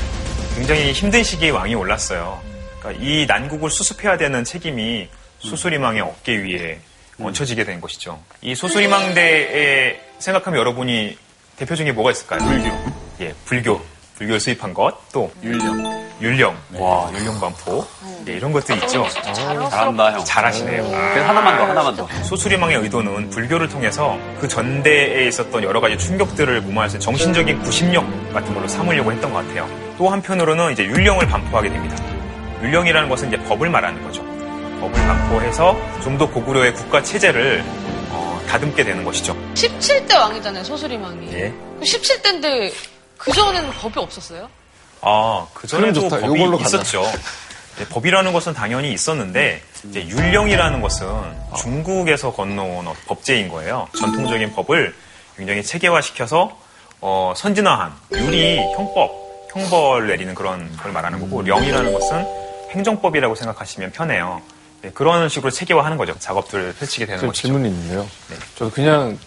[0.55, 2.39] 굉장히 힘든 시기에 왕이 올랐어요.
[2.81, 5.07] 그러니까 이 난국을 수습해야 되는 책임이
[5.39, 6.79] 소수림왕의 어깨 위에
[7.19, 8.19] 얹혀지게 된 것이죠.
[8.41, 11.17] 이 소수림왕대에 생각하면 여러분이
[11.57, 12.39] 대표적인 게 뭐가 있을까요?
[12.39, 12.69] 불교.
[13.21, 13.81] 예, 불교.
[14.17, 16.11] 불교를 수입한 것, 또 율령.
[16.21, 16.55] 율령.
[16.73, 17.83] 와, 율령 반포.
[18.27, 19.07] 예, 이런 것들이 있죠.
[19.09, 20.23] 잘한다, 형.
[20.23, 20.83] 잘하시네요.
[20.83, 22.07] 그래서 하나만 더, 하나만 더.
[22.25, 28.05] 소수리망의 의도는 불교를 통해서 그 전대에 있었던 여러 가지 충격들을 무마할 수 있는 정신적인 구심력
[28.31, 29.67] 같은 걸로 삼으려고 했던 것 같아요.
[29.97, 32.10] 또 한편으로는 이제 율령을 반포하게 됩니다.
[32.61, 34.23] 율령이라는 것은 이제 법을 말하는 거죠.
[34.79, 37.63] 법을 반포해서 좀 더 고구려의 국가 체제를
[38.11, 39.35] 어, 다듬게 되는 것이죠.
[39.53, 41.31] 17대 왕이잖아요, 소수리망이.
[41.33, 41.53] 예.
[41.81, 42.71] 17대인데
[43.17, 44.49] 그전에는 법이 없었어요?
[45.01, 46.07] 아, 그전에도.
[46.09, 46.63] 법이 가자.
[46.77, 47.03] 있었죠.
[47.77, 51.07] 네, 법이라는 것은 당연히 있었는데 이제 율령이라는 것은
[51.57, 53.87] 중국에서 건너온 어- 법제인 거예요.
[53.97, 54.93] 전통적인 법을
[55.37, 56.55] 굉장히 체계화시켜서
[56.99, 59.11] 어, 선진화한 율이 형법,
[59.53, 62.27] 형벌 내리는 그런 걸 말하는 거고 령이라는 것은
[62.71, 64.41] 행정법이라고 생각하시면 편해요.
[64.81, 66.15] 네, 그런 식으로 체계화하는 거죠.
[66.17, 67.47] 작업들을 펼치게 되는 저 것이죠.
[67.47, 68.01] 질문이 있는데요.
[68.29, 68.35] 네.
[68.55, 69.17] 저도 그냥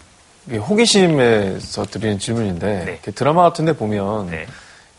[0.51, 3.13] 호기심에서 드리는 질문인데 네.
[3.13, 4.47] 드라마 같은데 보면 네.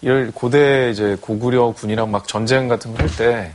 [0.02, 3.52] 이럴 고대 이제 고구려 군이랑 막 전쟁 같은 걸 할때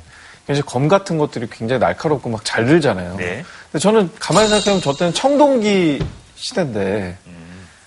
[0.47, 3.17] 굉장히 검 같은 것들이 굉장히 날카롭고 막 잘 들잖아요.
[3.17, 3.45] 네.
[3.71, 7.17] 근데 저는 가만히 생각해보면 저 때는 청동기 시대인데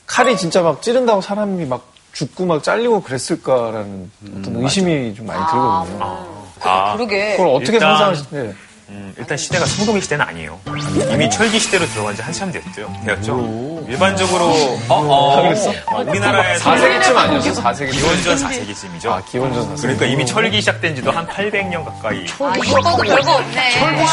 [0.05, 5.97] 칼이 진짜 막 찌른다고 사람이 막 죽고 막 잘리고 그랬을까라는 어떤 의심이 좀 많이 들거든요.
[6.03, 6.42] 아,
[6.93, 7.31] 그러게.
[7.37, 8.55] 그걸 어떻게 일단- 상상하시는데?
[8.89, 10.59] 음, 일단 시대가 청동기 시대는 아니에요.
[11.13, 12.93] 이미 철기 시대로 들어간 지 한참 됐죠.
[13.05, 13.85] 되었죠.
[13.87, 14.53] 일반적으로
[14.89, 15.71] 어, 그랬어?
[15.87, 17.63] 어, 우리나라에서 4세기쯤 아니었어?
[17.63, 17.91] 4세기쯤?
[17.91, 19.07] 기원전 4세기쯤이죠.
[19.09, 19.81] 아, 기원전 4세기.
[19.81, 22.25] 그러니까 이미 철기 시작된 지도 한 800년 가까이.
[22.39, 23.79] 아, 이거 봐도 별거 없네.
[23.79, 24.03] 아니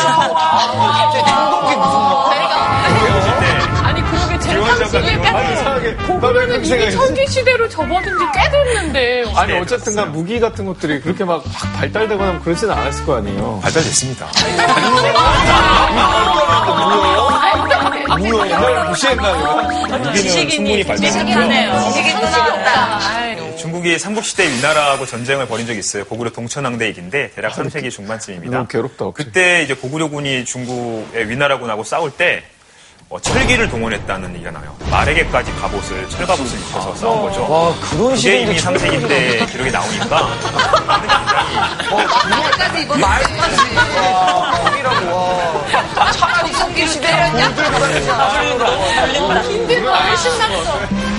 [5.96, 6.96] 그렇게 이미 생각했지?
[6.96, 11.72] 철기 시대로 접어든 지 꽤 됐는데 아니, 어쨌든 간 무기 같은 것들이 그렇게 막, 막
[11.78, 13.60] 발달되거나 하면 그러지는 않았을 거 아니에요.
[13.62, 14.28] 발달됐습니다.
[18.18, 19.98] 뭐야, 옛날에 무시했나, 내가?
[19.98, 21.80] 무기는 충분히 발달됐고요.
[21.90, 23.56] 지식이 끊어졌다.
[23.56, 26.04] 중국이 삼국시대 위나라하고 전쟁을 벌인 적이 있어요.
[26.06, 28.56] 고구려 동천왕대 얘기인데 대략 3세기 중반쯤입니다.
[28.56, 29.10] 너무 괴롭다.
[29.14, 32.42] 그때 이제 고구려군이 중국의 위나라군하고 싸울 때 어,
[33.18, 34.72] 철기를 동원했다는 얘기가 나요.
[34.88, 37.42] 말에게까지 갑옷을 철갑옷을 입혀서 싸운 거죠.
[37.50, 40.28] 와, 그런 그게 이미 3세기 때 기록이 나오니까
[41.90, 43.00] 말까지 입었는데.
[44.78, 46.12] 이라고 와.
[46.12, 47.48] 차라리 성기 시대였냐?
[49.42, 51.09] 힘들고 훨씬 낫어.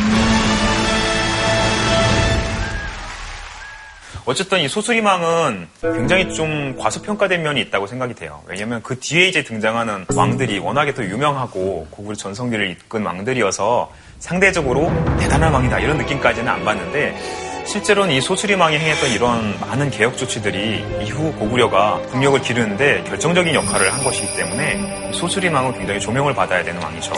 [4.26, 8.42] 어쨌든 이 소수리망은 굉장히 좀 과소평가된 면이 있다고 생각이 돼요.
[8.46, 15.54] 왜냐면 그 뒤에 이제 등장하는 왕들이 워낙에 더 유명하고 고구려 전성기를 이끈 왕들이어서 상대적으로 대단한
[15.54, 17.18] 왕이다 이런 느낌까지는 안 받는데
[17.66, 24.04] 실제로는 이 소수리망이 행했던 이런 많은 개혁 조치들이 이후 고구려가 국력을 기르는데 결정적인 역할을 한
[24.04, 27.14] 것이기 때문에 이 소수리망은 굉장히 조명을 받아야 되는 왕이죠.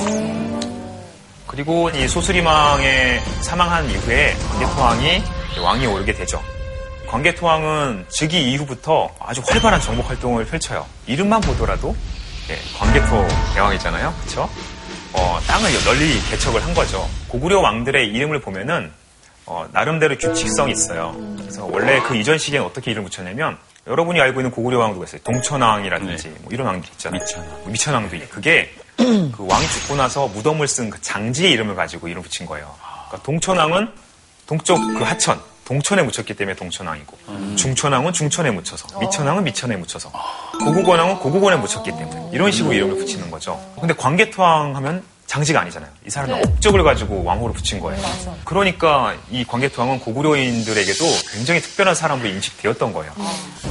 [1.48, 5.24] 그리고 이 소수리망에 사망한 이후에 광개토왕이
[5.64, 6.42] 왕이 오르게 되죠.
[7.24, 10.84] 광개토왕은 즉위 이후부터 아주 활발한 정복 활동을 펼쳐요.
[11.06, 11.96] 이름만 보더라도
[12.50, 14.12] 예, 광개토 대왕이잖아요.
[14.22, 14.50] 그렇죠?
[15.14, 17.08] 어, 땅을 널리 개척을 한 거죠.
[17.28, 18.92] 고구려 왕들의 이름을 보면은
[19.46, 21.16] 어, 나름대로 규칙성이 있어요.
[21.38, 25.22] 그래서 원래 그 이전 시기에는 어떻게 이름을 붙였냐면 여러분이 알고 있는 고구려 왕 누가 있어요?
[25.24, 27.22] 동천왕이라든지 뭐 이런 왕들 있잖아요.
[27.22, 27.48] 미천왕.
[27.62, 32.24] 뭐 미천왕도 있고 그게 그 왕이 죽고 나서 무덤을 쓴 그 장지의 이름을 가지고 이름
[32.24, 32.74] 붙인 거예요.
[33.10, 33.90] 그러니까 동천왕은
[34.48, 35.40] 동쪽 그 하천
[35.74, 37.18] 동천에 묻혔기 때문에 동천왕이고
[37.56, 40.12] 중천왕은 중천에 묻혀서 미천왕은 미천에 묻혀서
[40.64, 43.60] 고국원왕은 고국원에 묻혔기 때문에 이런 식으로 이름을 붙이는 거죠.
[43.80, 45.90] 근데 광개토왕 하면 장지가 아니잖아요.
[46.06, 48.00] 이 사람은 업적을 가지고 왕호로 붙인 거예요.
[48.46, 53.12] 그러니까 이 광개토왕은 고구려인들에게도 굉장히 특별한 사람으로 인식되었던 거예요.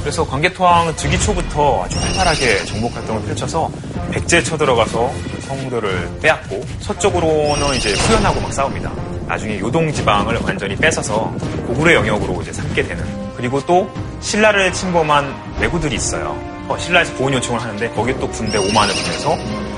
[0.01, 3.71] 그래서 광개토왕은 즉위 초부터 아주 활발하게 정복 활동을 펼쳐서
[4.11, 5.09] 백제에 쳐들어가서
[5.47, 8.91] 성들을 빼앗고 서쪽으로는 이제 후연하고 막 싸웁니다.
[9.27, 11.33] 나중에 요동 지방을 완전히 뺏어서
[11.67, 13.33] 고구려 영역으로 이제 삼게 되는.
[13.35, 13.89] 그리고 또
[14.21, 16.37] 신라를 침범한 왜구들이 있어요.
[16.67, 19.37] 어, 신라에서 보훈 요청을 하는데 거기에 또 군대 5만을 보내서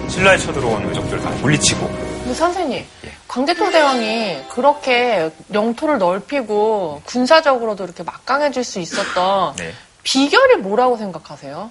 [0.10, 1.88] 신라에 쳐들어온 외적들을 다 물리치고
[2.26, 2.86] 근데 선생님,
[3.28, 9.74] 광개토 대왕이 그렇게 영토를 넓히고 군사적으로도 이렇게 막강해질 수 있었던 네.
[10.04, 11.70] 비결이 뭐라고 생각하세요?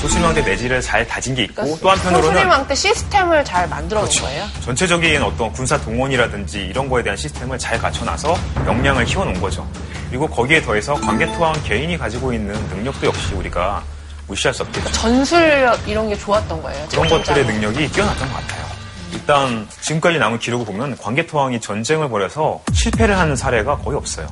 [0.00, 4.08] 소수명대 내지를 잘 다진 게 있고 그러니까 또 한편으로는 소수림왕 때 시스템을 잘 만들어 놓은
[4.08, 4.24] 그렇죠.
[4.24, 4.46] 거예요?
[4.64, 8.36] 전체적인 어떤 군사 동원이라든지 이런 거에 대한 시스템을 잘 갖춰놔서
[8.66, 9.68] 역량을 키워놓은 거죠.
[10.08, 13.82] 그리고 거기에 더해서 광개토왕 개인이 가지고 있는 능력도 역시 우리가
[14.26, 14.90] 무시할 수 없겠죠.
[14.92, 16.86] 전술력 이런 게 좋았던 거예요.
[16.88, 17.44] 그런 것들의.
[17.44, 18.79] 능력이 뛰어났던 것 같아요.
[19.12, 24.26] 일단 지금까지 남은 기록을 보면 광개토왕이 전쟁을 벌여서 실패를 하는 사례가 거의 없어요.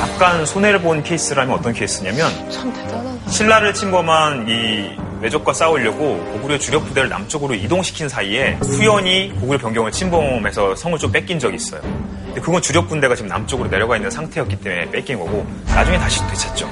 [0.00, 3.30] 약간 손해를 본 케이스라면 어떤 케이스냐면 참 대단하다.
[3.30, 10.76] 신라를 침범한 이 외적과 싸우려고 고구려 주력 부대를 남쪽으로 이동시킨 사이에 후연히 고구려 변경을 침범해서
[10.76, 11.80] 성을 좀 뺏긴 적이 있어요.
[11.80, 16.70] 근데 그건 주력 군대가 지금 남쪽으로 내려가 있는 상태였기 때문에 뺏긴 거고 나중에 다시 되찾죠.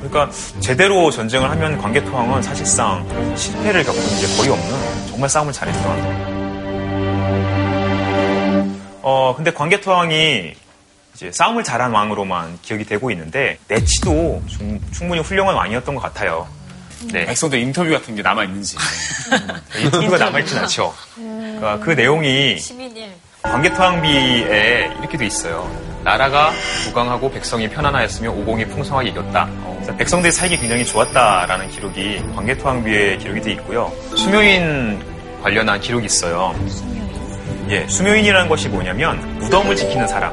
[0.00, 6.45] 그러니까 제대로 전쟁을 하면 광개토왕은 사실상 실패를 겪은 게 거의 없는 정말 싸움을 잘했던.
[9.02, 10.54] 어 근데 광개토왕이
[11.14, 16.46] 이제 싸움을 잘한 왕으로만 기억이 되고 있는데 내치도 중- 충분히 훌륭한 왕이었던 것 같아요.
[17.12, 17.24] 네.
[17.26, 18.76] 백성들 인터뷰 같은 게 남아 있는지.
[19.82, 20.92] 인터뷰가 남아 있진 않죠.
[21.14, 22.58] 그러니까 그 내용이.
[23.42, 25.70] 광개토왕비에 이렇게 돼 있어요.
[26.02, 26.50] 나라가
[26.84, 29.48] 부강하고 백성이 편안하였으며 오공이 풍성하게 이겼다.
[29.74, 33.92] 그래서 백성들이 살기 굉장히 좋았다라는 기록이 광개토왕비에 기록이 돼 있고요.
[34.16, 35.00] 수묘인
[35.42, 36.54] 관련한 기록이 있어요.
[37.68, 40.32] 예, 수묘인이라는 것이 뭐냐면 무덤을 지키는 사람.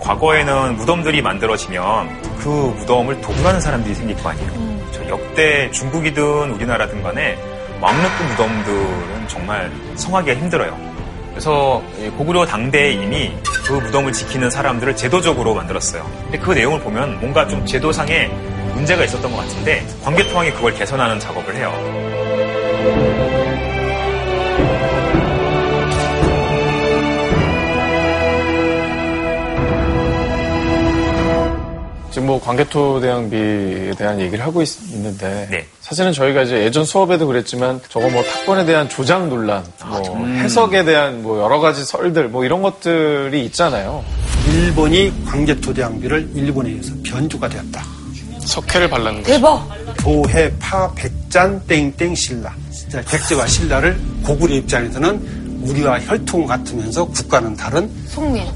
[0.00, 4.50] 과거에는 무덤들이 만들어지면 그 무덤을 도굴하는 사람들이 생길 거 아니에요.
[4.92, 7.36] 저 역대 중국이든 우리나라든 간에
[7.80, 10.90] 왕릉급 무덤들은 정말 성하기가 힘들어요.
[11.30, 13.32] 그래서 이 고구려 당대에 이미
[13.66, 16.04] 그 무덤을 지키는 사람들을 제도적으로 만들었어요.
[16.24, 18.26] 근데 그 내용을 보면 뭔가 좀 제도상에
[18.74, 23.39] 문제가 있었던 것 같은데 관계통항이 그걸 개선하는 작업을 해요.
[32.10, 35.66] 지금 뭐 광개토대왕비에 대한 얘기를 하고 있, 는데 네.
[35.80, 41.22] 사실은 저희가 이제 예전 수업에도 그랬지만 저거 뭐 탁본에 대한 조작 논란, 뭐 해석에 대한
[41.22, 44.04] 뭐 여러 가지 설들 뭐 이런 것들이 있잖아요.
[44.48, 47.84] 일본이 광개토대왕비를 일본에 의해서 변조가 되었다.
[48.40, 49.34] 석회를 발랐는 거죠.
[49.34, 49.68] 대박.
[49.98, 52.52] 도해 파 백잔 땡땡 신라.
[52.72, 58.46] 진짜 백제와 신라를 고구려 입장에서는 우리와 혈통 같으면서 국가는 다른 송민.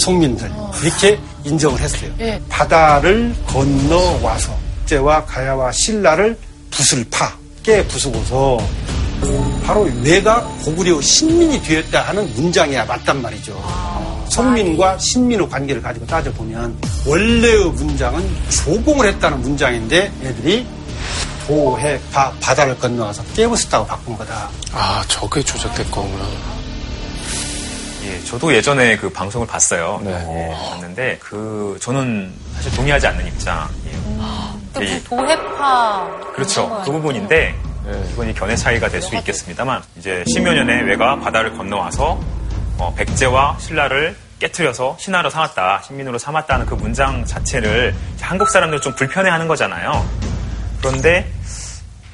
[0.00, 0.50] 속민들
[0.82, 2.10] 이렇게 인정을 했어요.
[2.20, 2.40] 예.
[2.48, 4.56] 바다를 건너 와서
[4.92, 6.36] 백제와 가야와 신라를
[6.70, 8.58] 붓을 파, 깨 부수고서
[9.64, 13.58] 바로 왜가 고구려 신민이 되었다 하는 문장이야 맞단 말이죠.
[14.28, 20.66] 성민과 신민의 관계를 가지고 따져보면 원래의 문장은 조공을 했다는 문장인데 애들이
[21.46, 24.48] 도해 바, 바다를 건너와서 깨부쉈다고 바꾼 거다.
[24.72, 26.24] 아, 저게 조작될 거구나.
[28.04, 30.00] 예, 저도 예전에 그 방송을 봤어요.
[30.04, 30.10] 네.
[30.12, 34.58] 예, 봤는데 그 저는 사실 동의하지 않는 입장이에요.
[34.74, 36.10] 또 예, 그 도해파.
[36.34, 36.82] 그렇죠.
[36.84, 38.08] 그 부분인데 네.
[38.12, 42.18] 이건 이 견해 차이가 될 수 있겠습니다만 이제 십여 년에 왜가 바다를 건너와서
[42.78, 49.46] 어, 백제와 신라를 깨트려서 신하로 삼았다, 신민으로 삼았다는 그 문장 자체를 한국 사람들 좀 불편해하는
[49.46, 50.04] 거잖아요.
[50.92, 51.30] 그런데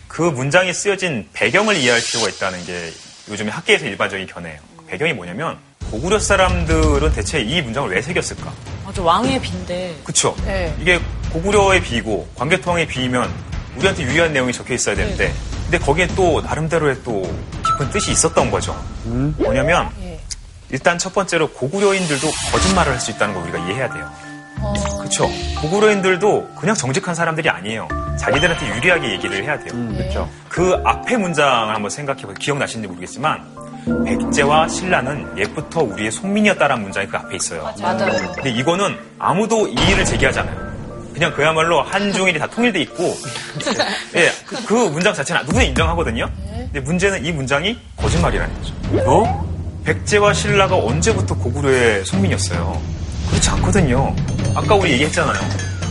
[0.08, 2.92] 그 문장이 쓰여진 배경을 이해할 필요가 있다는 게
[3.30, 4.60] 요즘에 학계에서 일반적인 견해예요.
[4.86, 5.56] 배경이 뭐냐면
[5.90, 8.52] 고구려 사람들은 대체 이 문장을 왜 새겼을까?
[8.84, 9.96] 맞아, 왕의 빈데.
[10.04, 10.36] 그쵸?
[10.44, 10.74] 네.
[10.80, 11.00] 이게
[11.32, 13.30] 고구려의 비고 관계통항의 비이면
[13.76, 15.32] 우리한테 유리한 내용이 적혀 있어야 되는데
[15.64, 17.22] 근데 거기에 또 나름대로의 또
[17.64, 18.74] 깊은 뜻이 있었던 거죠.
[19.04, 20.20] 뭐냐면 예.
[20.70, 24.10] 일단 첫 번째로 고구려인들도 거짓말을 할 수 있다는 걸 우리가 이해해야 돼요.
[25.02, 25.28] 그쵸?
[25.60, 27.88] 고구려인들도 그냥 정직한 사람들이 아니에요.
[28.18, 29.72] 자기들한테 유리하게 얘기를 해야 돼요.
[29.96, 30.28] 그렇죠.
[30.48, 32.34] 그 앞에 문장을 한번 생각해 보세요.
[32.38, 33.44] 기억나시는지 모르겠지만
[34.04, 37.72] 백제와 신라는 옛부터 우리의 속민이었다라는 문장이 그 앞에 있어요.
[37.80, 38.32] 맞아요.
[38.34, 40.68] 근데 이거는 아무도 이의를 제기하잖아요.
[41.14, 43.02] 그냥 그야말로 한중일이 다 통일돼 있고,
[44.14, 46.30] 예, 그, 그 문장 자체는 누구나 인정하거든요.
[46.46, 48.74] 근데 문제는 이 문장이 거짓말이라는 거죠.
[49.10, 49.48] 어?
[49.84, 52.80] 백제와 신라가 언제부터 고구려의 속민이었어요?
[53.30, 54.14] 그렇지 않거든요.
[54.54, 55.38] 아까 우리 얘기했잖아요.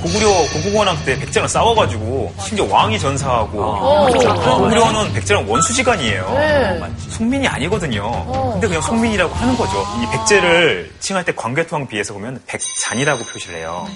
[0.02, 4.08] 고구려 고국원왕 때 백제랑 싸워가지고 심지어 왕이 전사하고 어.
[4.12, 6.34] 고구려는 백제랑 원수지간이에요.
[6.36, 6.80] 네.
[7.10, 8.52] 속민이 아니거든요.
[8.54, 9.84] 근데 그냥 속민이라고 하는 거죠.
[10.02, 13.88] 이 백제를 칭할 때 광개토왕 비해서 보면 백잔이라고 표시를 해요.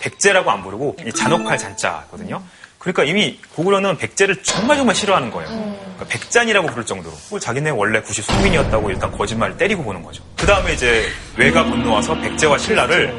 [0.00, 2.42] 백제라고 안 부르고 이 잔혹할 잔자거든요.
[2.86, 5.48] 그러니까 이미 고구려는 백제를 정말 정말 싫어하는 거예요.
[5.48, 7.16] 그러니까 백잔이라고 부를 정도로.
[7.24, 10.22] 그리고 자기네 원래 굿이 속민이었다고 일단 거짓말을 때리고 보는 거죠.
[10.36, 11.04] 그 다음에 이제
[11.36, 13.12] 외가 건너와서 백제와 신라를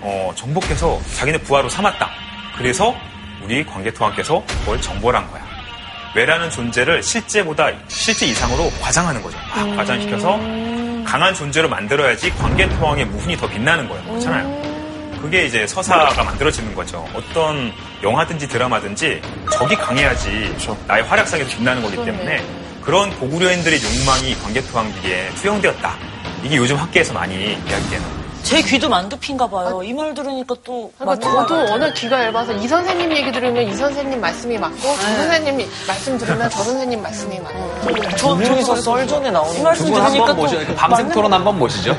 [0.00, 2.10] 어, 정복해서 자기네 부하로 삼았다.
[2.58, 2.96] 그래서
[3.44, 5.46] 우리 광개토왕께서 그걸 정벌한 거야.
[6.16, 9.38] 외라는 존재를 실제보다 실제 이상으로 과장하는 거죠.
[9.54, 10.36] 막 과장시켜서
[11.06, 14.02] 강한 존재로 만들어야지 광개토왕의 무훈이 더 빛나는 거예요.
[14.02, 14.71] 그렇잖아요.
[15.22, 17.06] 그게 이제 서사가 만들어지는 거죠.
[17.14, 20.54] 어떤 영화든지 드라마든지 적이 강해야지
[20.88, 22.44] 나의 활약상에서 빛나는 거기 때문에
[22.82, 25.94] 그런 고구려인들의 욕망이 광개토왕비에 투영되었다.
[26.42, 29.80] 이게 요즘 학계에서 많이 이야기되는 제 귀도 만두피인가 봐요.
[29.84, 30.92] 이말 들으니까 또.
[30.98, 31.70] 그러니까 저도 것 같아요.
[31.70, 36.50] 워낙 귀가 얇아서 이 선생님 얘기 들으면 이 선생님 말씀이 맞고 저 선생님 말씀 들으면
[36.50, 37.74] 저 선생님 말씀이 맞고
[38.16, 40.42] 저, 두 분이서 썰전에 이 나오는 말씀 두분 들으니까 한번 또.
[40.42, 41.96] 모셔, 그 밤샘 토론 한번 모시죠.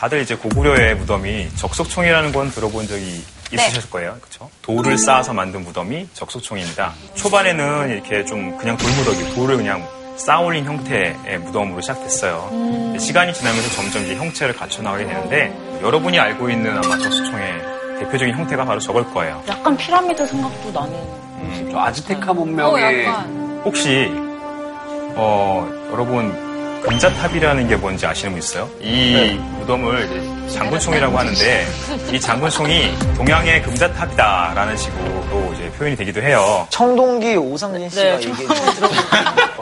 [0.00, 4.16] 다들 이제 고구려의 무덤이 적석총이라는 건 들어본 적이 있으실 거예요.
[4.18, 4.48] 그렇죠?
[4.62, 6.94] 돌을 쌓아서 만든 무덤이 적석총입니다.
[7.16, 9.86] 초반에는 이렇게 좀 그냥 돌무더기, 돌을 그냥
[10.16, 12.96] 쌓아올린 형태의 무덤으로 시작됐어요.
[12.98, 17.52] 시간이 지나면서 점점 이제 형체를 갖춰 나가게 되는데 여러분이 알고 있는 아마 적석총의
[17.98, 19.42] 대표적인 형태가 바로 저걸 거예요.
[19.48, 21.70] 약간 피라미드 생각도 나는.
[21.70, 23.60] 저 아즈테카 어, 문명의 약간.
[23.66, 24.08] 혹시
[25.14, 26.49] 어, 여러분
[26.82, 28.68] 금자탑이라는 게 뭔지 아시는 분 있어요?
[28.80, 30.04] 이 무덤을
[30.48, 31.66] 이제 장군총이라고 하는데
[32.12, 36.66] 이 장군총이 동양의 금자탑이다라는 식으로 이제 표현이 되기도 해요.
[36.70, 38.46] 청동기 오상진 씨가 네, 얘기해 준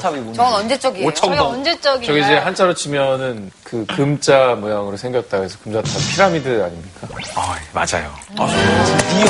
[0.01, 0.37] 탑이 뭔지.
[0.37, 1.15] 저건 언제적이에요?
[1.15, 2.07] 저게 언제적인가요?
[2.07, 7.09] 저기 이제 한자로 치면은 그 금자 모양으로 생겼다 그래서 금자탑 피라미드 아닙니까?
[7.35, 8.13] 아, 맞아요.
[8.37, 9.25] 이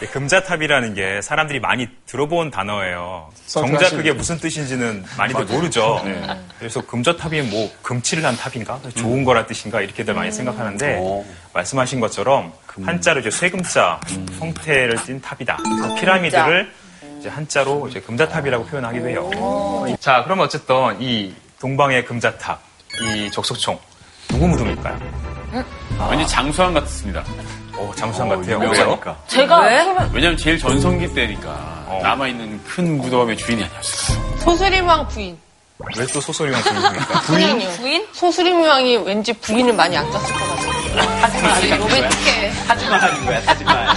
[0.00, 3.30] 금자탑이라는 게 사람들이 많이 들어본 단어예요.
[3.46, 6.00] 정작 그게 무슨 뜻인지는 많이들 모르죠.
[6.04, 6.22] 네.
[6.58, 8.80] 그래서 금자탑이 뭐 금치를 한 탑인가?
[8.96, 9.80] 좋은 거란 뜻인가?
[9.80, 11.24] 이렇게들 많이 생각하는데 오.
[11.52, 14.00] 말씀하신 것처럼 한자로 이제 쇠금자
[14.38, 15.56] 형태를 띈 탑이다.
[15.56, 16.72] 그래서 피라미드를
[17.18, 19.30] 이제 한자로 이제 금자탑이라고 표현하기도 해요.
[20.00, 22.60] 자, 그러면 어쨌든 이 동방의 금자탑,
[23.00, 23.78] 이 적석총
[24.28, 24.98] 누구 무덤일까요?
[26.10, 27.24] 왠지 장수왕 같습니다.
[27.78, 28.58] 오, 장수왕 같아요.
[28.58, 28.70] 왜요?
[28.70, 29.16] 명사니까.
[29.26, 29.60] 제가
[30.12, 34.38] 왜냐면 제일 전성기 때니까 남아있는 큰 무덤의 주인이 아니었을까.
[34.40, 35.38] 소수림왕 부인.
[35.98, 37.20] 왜 또 소설이랑 부인입니까?
[37.22, 37.70] 부인이요.
[37.76, 38.06] 부인?
[38.12, 40.74] 소수림왕이 왠지 부인을 많이 안 짰을 것 같아요.
[41.20, 42.52] 하지만 로맨틱해.
[42.68, 43.88] 하지만 하는 거야, 하지만.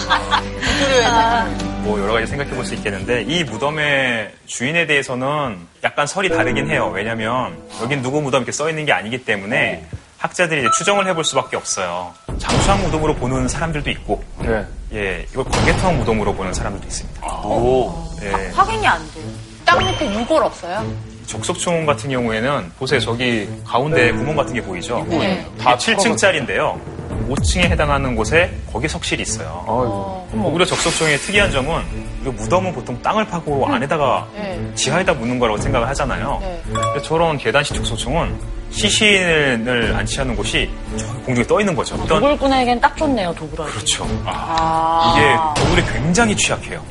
[1.83, 6.91] 뭐 여러 가지 생각해 볼 수 있겠는데 이 무덤의 주인에 대해서는 약간 설이 다르긴 해요.
[6.93, 9.85] 왜냐면 여긴 누구 무덤 이렇게 써 있는 게 아니기 때문에
[10.17, 12.13] 학자들이 이제 추정을 해볼 수밖에 없어요.
[12.37, 14.65] 장수왕 무덤으로 보는 사람들도 있고, 네.
[14.93, 17.27] 예, 이걸 광개토왕 무덤으로 보는 사람들도 있습니다.
[17.43, 17.93] 오.
[18.23, 19.25] 예, 확인이 안 돼요.
[19.65, 20.85] 땅 밑에 유골 없어요?
[21.25, 22.99] 적석총 같은 경우에는 보세요.
[23.01, 25.05] 저기 가운데 구멍 같은 게 보이죠?
[25.09, 25.45] 네.
[25.59, 26.79] 다 7층짜리인데요.
[27.27, 29.61] 5층에 해당하는 곳에 거기 석실이 있어요.
[29.67, 30.27] 아이고.
[30.49, 31.81] 오히려 적석총의 특이한 점은
[32.25, 34.71] 이 무덤은 보통 땅을 파고 안에다가 네.
[34.75, 36.37] 지하에다 묻는 거라고 생각을 하잖아요.
[36.41, 37.01] 네.
[37.03, 38.39] 저런 계단식 적석총은
[38.71, 41.95] 시신을 안치하는 곳이 저 공중에 떠 있는 거죠.
[41.95, 43.71] 어떤 도굴꾼에겐 딱 좋네요, 도굴하기.
[43.71, 44.07] 그렇죠.
[44.25, 45.13] 아.
[45.15, 46.83] 이게 도굴이 굉장히 취약해요.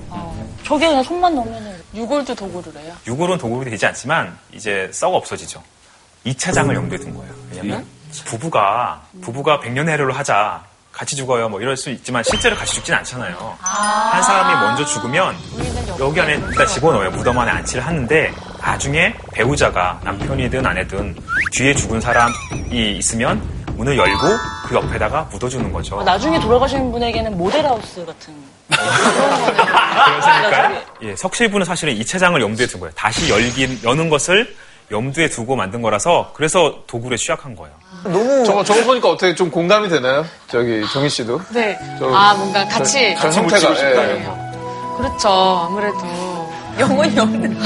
[0.65, 1.77] 저게 그냥 손만 넣으면은.
[1.95, 2.93] 유골도 도구를 해요.
[3.07, 5.63] 유골은 도굴이 되지 않지만 이제 썩어 없어지죠.
[6.27, 7.33] 2차장을 염두에 둔 거예요.
[7.51, 7.87] 왜냐면
[8.27, 10.63] 부부가 부부가 백년 해로를 하자
[10.93, 13.57] 같이 죽어요 뭐 이럴 수 있지만 실제로 같이 죽진 않잖아요.
[13.61, 15.37] 한 사람이 먼저 죽으면
[16.01, 17.11] 여기 안에 일단 집어넣어요.
[17.13, 18.33] 무덤 안에 안치를 하는데
[18.71, 21.15] 나중에 배우자가 남편이든 아내든
[21.53, 22.33] 뒤에 죽은 사람이
[22.99, 23.41] 있으면
[23.77, 24.19] 문을 열고
[24.67, 26.01] 그 옆에다가 묻어주는 거죠.
[26.01, 28.35] 아, 나중에 돌아가시는 분에게는 모델하우스 같은.
[30.25, 30.81] 셈일까요?
[31.03, 32.93] 예, 석실부는 사실은 2차장을 염두에 둔 거예요.
[32.97, 34.57] 다시 열긴, 여는 것을
[34.91, 37.73] 염두에 두고 만든 거라서 그래서 도굴에 취약한 거예요.
[38.03, 38.45] 너무.
[38.45, 40.25] 저거, 저거 보니까 어떻게 좀 공감이 되나요?
[40.49, 41.41] 저기, 정희 씨도.
[41.51, 41.79] 네.
[42.01, 43.15] 저- 아, 뭔가 같이.
[43.17, 43.69] 저, 저 형태가.
[43.69, 44.29] 묻히고 싶다, 예.
[44.97, 45.29] 그렇죠.
[45.69, 46.36] 아무래도.
[46.79, 47.59] 영혼이 없는.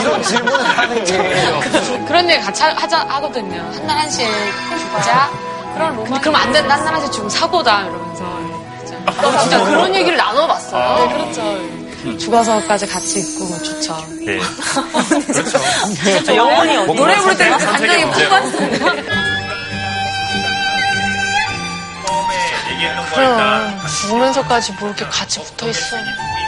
[0.00, 2.04] 이런 질문을 하는 게.
[2.06, 3.60] 그런 얘기 같이 하- 하자, 하거든요.
[3.74, 4.26] 한 날 한씩
[4.78, 5.30] 죽자.
[5.74, 6.20] 그런 로망.
[6.20, 6.74] 그럼 안 된다.
[6.76, 7.82] 한 날 한씩 죽으면 사고다.
[7.82, 8.24] 이러면서.
[8.86, 11.06] 진짜, 진짜 그런 얘기를 나눠봤어요.
[11.08, 12.18] 네, 그렇죠.
[12.18, 13.96] 죽어서까지 같이 있고, 뭐 좋죠.
[14.26, 14.38] 예.
[15.32, 16.36] 그렇죠.
[16.36, 18.02] 영혼이 어디 노래 부를 때는 감정이.
[18.04, 18.78] 풍부한데.
[22.06, 22.34] 처음에
[22.72, 25.96] 얘기했던 거 죽으면서까지 뭐 이렇게 같이 붙어 있어.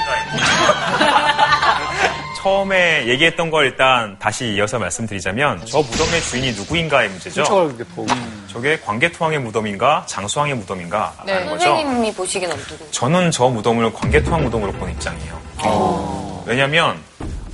[2.36, 7.42] 처음에 얘기했던 걸 일단 다시 이어서 말씀드리자면 저 무덤의 주인이 누구인가의 문제죠.
[7.42, 8.06] 보고.
[8.46, 11.34] 저게 광개토왕의 무덤인가 장수왕의 무덤인가 네.
[11.34, 11.64] 라는 거죠.
[11.66, 12.90] 선생님이 보시기엔 어떠세요?
[12.92, 16.42] 저는 저 무덤을 광개토왕 무덤으로 보는 입장이에요.
[16.46, 16.98] 왜냐면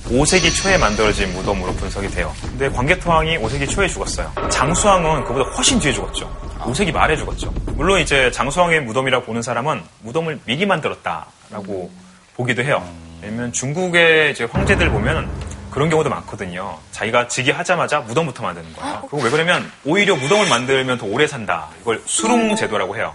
[0.05, 2.31] 5세기 초에 만들어진 무덤으로 분석이 돼요.
[2.41, 4.31] 근데 광개토왕이 5세기 초에 죽었어요.
[4.49, 6.31] 장수왕은 그보다 훨씬 뒤에 죽었죠.
[6.59, 7.51] 5세기 말에 죽었죠.
[7.73, 11.89] 물론 이제 장수왕의 무덤이라고 보는 사람은 무덤을 미리 만들었다라고
[12.35, 12.83] 보기도 해요.
[13.21, 15.29] 왜냐면 중국의 이제 황제들 보면
[15.71, 16.77] 그런 경우도 많거든요.
[16.91, 19.01] 자기가 즉위하자마자 무덤부터 만드는 거예요.
[19.09, 21.67] 그거 왜 그러면 오히려 무덤을 만들면 더 오래 산다.
[21.81, 23.13] 이걸 수룽 제도라고 해요.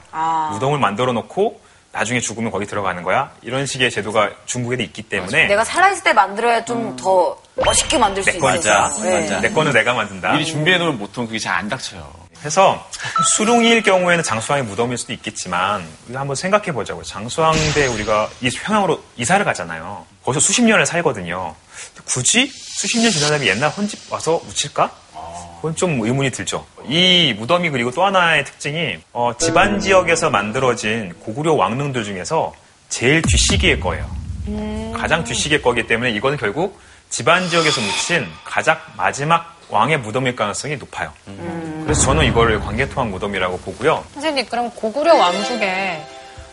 [0.53, 1.61] 무덤을 만들어 놓고
[1.93, 3.31] 나중에 죽으면 거기 들어가는 거야.
[3.43, 8.59] 이런 식의 제도가 중국에도 있기 때문에 내가 살아있을 때 만들어야 좀더 멋있게 만들 수내 거니까.
[8.89, 9.05] 있어서.
[9.05, 9.21] 네.
[9.23, 9.41] 맞아.
[9.41, 10.33] 내 거는 내가 만든다.
[10.33, 12.20] 미리 준비해 놓으면 보통 그게 잘 안 닥쳐요.
[12.45, 12.89] 해서
[13.35, 17.05] 수룽일 경우에는 장수왕의 무덤일 수도 있겠지만 우리가 한번 생각해 보자고요.
[17.05, 20.07] 장수왕대 우리가 이 평양으로 이사를 가잖아요.
[20.25, 21.55] 거기서 수십 년을 살거든요.
[22.07, 24.91] 굳이 수십 년 지난 다음에 옛날 헌집 와서 묻힐까?
[25.57, 26.67] 그건 좀 의문이 들죠.
[26.89, 32.55] 이 무덤이 그리고 또 하나의 특징이 어, 집안 지역에서 만들어진 고구려 왕릉들 중에서
[32.89, 34.11] 제일 뒷시기의 거예요.
[34.97, 36.81] 가장 뒷시기의 거기 때문에 이거는 결국
[37.11, 41.13] 집안 지역에서 묻힌 가장 마지막 왕의 무덤일 가능성이 높아요.
[41.85, 44.05] 그래서 저는 이거를 광개토왕 무덤이라고 보고요.
[44.15, 46.05] 선생님, 그럼 고구려 왕 중에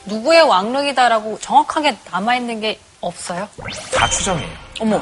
[0.05, 3.47] 누구의 왕릉이다라고 정확하게 남아있는 게 없어요?
[3.93, 4.51] 다 추정이에요.
[4.79, 4.99] 어머.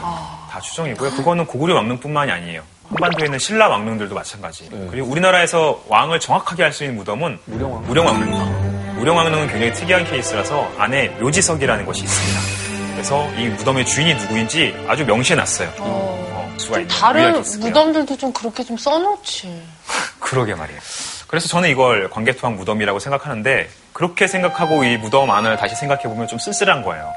[0.49, 1.11] 다 추정이고요.
[1.11, 2.63] 그거는 고구려 왕릉뿐만이 아니에요.
[2.89, 4.69] 한반도에 있는 신라 왕릉들도 마찬가지.
[4.91, 7.85] 그리고 우리나라에서 왕을 정확하게 할 수 있는 무덤은 무령왕.
[7.87, 8.95] 무령왕릉이에요.
[8.95, 12.93] 무령왕릉은 굉장히 특이한 케이스라서 안에 묘지석이라는 것이 있습니다.
[12.93, 15.69] 그래서 이 무덤의 주인이 누구인지 아주 명시해 놨어요.
[15.79, 17.33] 어, 수가 있는 다른.
[17.59, 19.63] 무덤들도 좀 그렇게 좀 써놓지.
[20.19, 20.79] 그러게 말이에요.
[21.27, 26.39] 그래서 저는 이걸 광개토왕 무덤이라고 생각하는데 그렇게 생각하고 이 무덤 안을 다시 생각해 보면 좀
[26.39, 27.11] 쓸쓸한 거예요.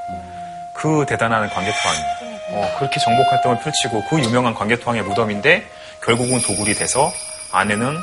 [0.77, 1.99] 그 대단한 광개토왕이
[2.51, 5.71] 어, 그렇게 정복 활동을 펼치고 그 유명한 광개토왕의 무덤인데
[6.03, 7.13] 결국은 도굴이 돼서
[7.53, 7.97] 안에는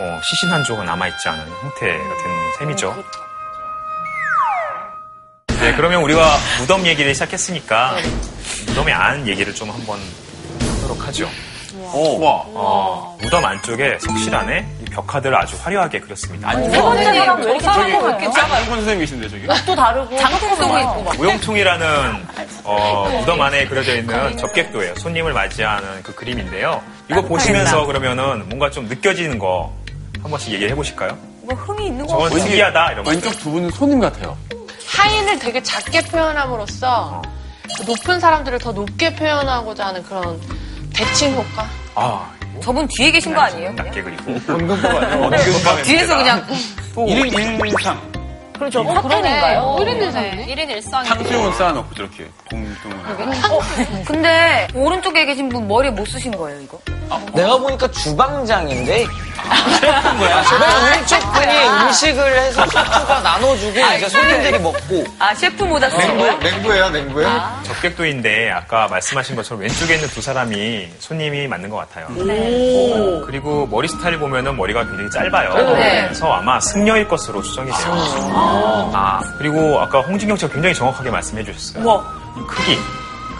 [0.00, 3.04] 어, 시신 한 조가 남아있지 않은 형태가 된 셈이죠.
[5.60, 7.96] 네, 그러면 우리가 무덤 얘기를 시작했으니까
[8.66, 9.98] 무덤의 안 얘기를 좀 한번
[10.92, 11.28] 하도록 하죠.
[12.20, 12.42] 와.
[12.54, 16.52] 어, 무덤 안쪽에 석실 안에 이 벽화들을 아주 화려하게 그렸습니다.
[16.52, 18.32] 세 번째 사람 왜 이렇게 저기 작은 거예요?
[18.32, 19.46] 쌍꺼풀 선생님 계신데 저기.
[19.66, 20.16] 또 다르고.
[20.16, 21.16] 장독 쓰고 있고 막.
[21.16, 22.26] 무용통이라는
[22.64, 24.94] 어, 무덤 안에 그려져 있는 접객도예요.
[24.96, 26.82] 손님을 맞이하는 그 그림인데요.
[27.10, 29.72] 이거 보시면서 그러면은 뭔가 좀 느껴지는 거
[30.22, 31.18] 한 번씩 얘기해 보실까요?
[31.42, 32.44] 뭐 흥이 있는 거 저건 같아요.
[32.44, 33.10] 특이하다 이런 거.
[33.10, 34.36] 왼쪽 두 분은 손님 같아요.
[34.96, 37.20] 하인을 되게 작게 표현함으로써
[37.76, 40.40] 그 높은 사람들을 더 높게 표현하고자 하는 그런
[40.94, 41.66] 대칭 효과?
[41.94, 42.30] 아,
[42.60, 43.72] 저분 뒤에 계신 거 아니에요?
[43.72, 44.32] 낮게 그리고.
[44.48, 45.16] 원근법 아니야?
[45.16, 46.46] 원근법에 뒤에서 그냥
[46.94, 48.21] 1인 1상.
[48.58, 48.82] 그렇죠.
[48.82, 49.76] 호텔인가요?
[49.80, 50.46] 1인 1상.
[50.46, 51.04] 1인 1상.
[51.04, 54.04] 탕수육은 쌓아놓고 저렇게 동동을.
[54.06, 56.78] 근데 오른쪽에 계신 분 머리에 못 쓰신 거예요, 이거?
[57.34, 65.64] 내가 보니까 주방장인데 맨 왼쪽 분이 음식을 해서 셰프가 나눠주고 이제 손님들이 먹고 아, 셰프
[65.64, 66.38] 모자 쓰신 거예요?
[66.38, 67.60] 냉부예요, 냉부예요?
[67.64, 72.06] 접객도인데 아까 말씀하신 것처럼 왼쪽에 있는 두 사람이 손님이 맞는 것 같아요.
[72.08, 75.54] 어, 그리고 머리 스타일 보면은 머리가 굉장히 짧아요.
[75.74, 76.02] 네.
[76.04, 78.51] 그래서 아마 승려일 것으로 추정이 돼요.
[78.94, 81.82] 아, 그리고 아까 홍진경 씨가 굉장히 정확하게 말씀해 주셨어요.
[82.48, 82.78] 크기.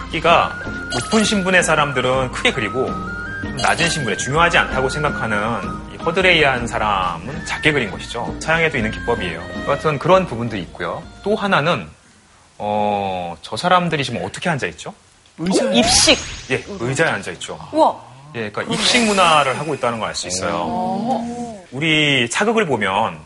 [0.05, 0.51] 크기가
[0.93, 2.85] 높은 신분의 사람들은 크게 그리고
[3.41, 5.37] 좀 낮은 신분에 중요하지 않다고 생각하는
[5.93, 8.35] 이 허드레이한 사람은 작게 그린 것이죠.
[8.39, 9.41] 서양에도 있는 기법이에요.
[9.65, 11.01] 하여튼 그런 부분도 있고요.
[11.23, 11.87] 또 하나는
[12.59, 14.93] 어, 저 사람들이 지금 어떻게 앉아 있죠?
[15.73, 16.17] 입식.
[16.51, 17.59] 예, 의자에 앉아 있죠.
[17.71, 17.95] 우와.
[18.35, 20.65] 예, 그러니까 입식 문화를 하고 있다는 걸 알 수 있어요.
[21.71, 23.17] 우리 사극을 보면,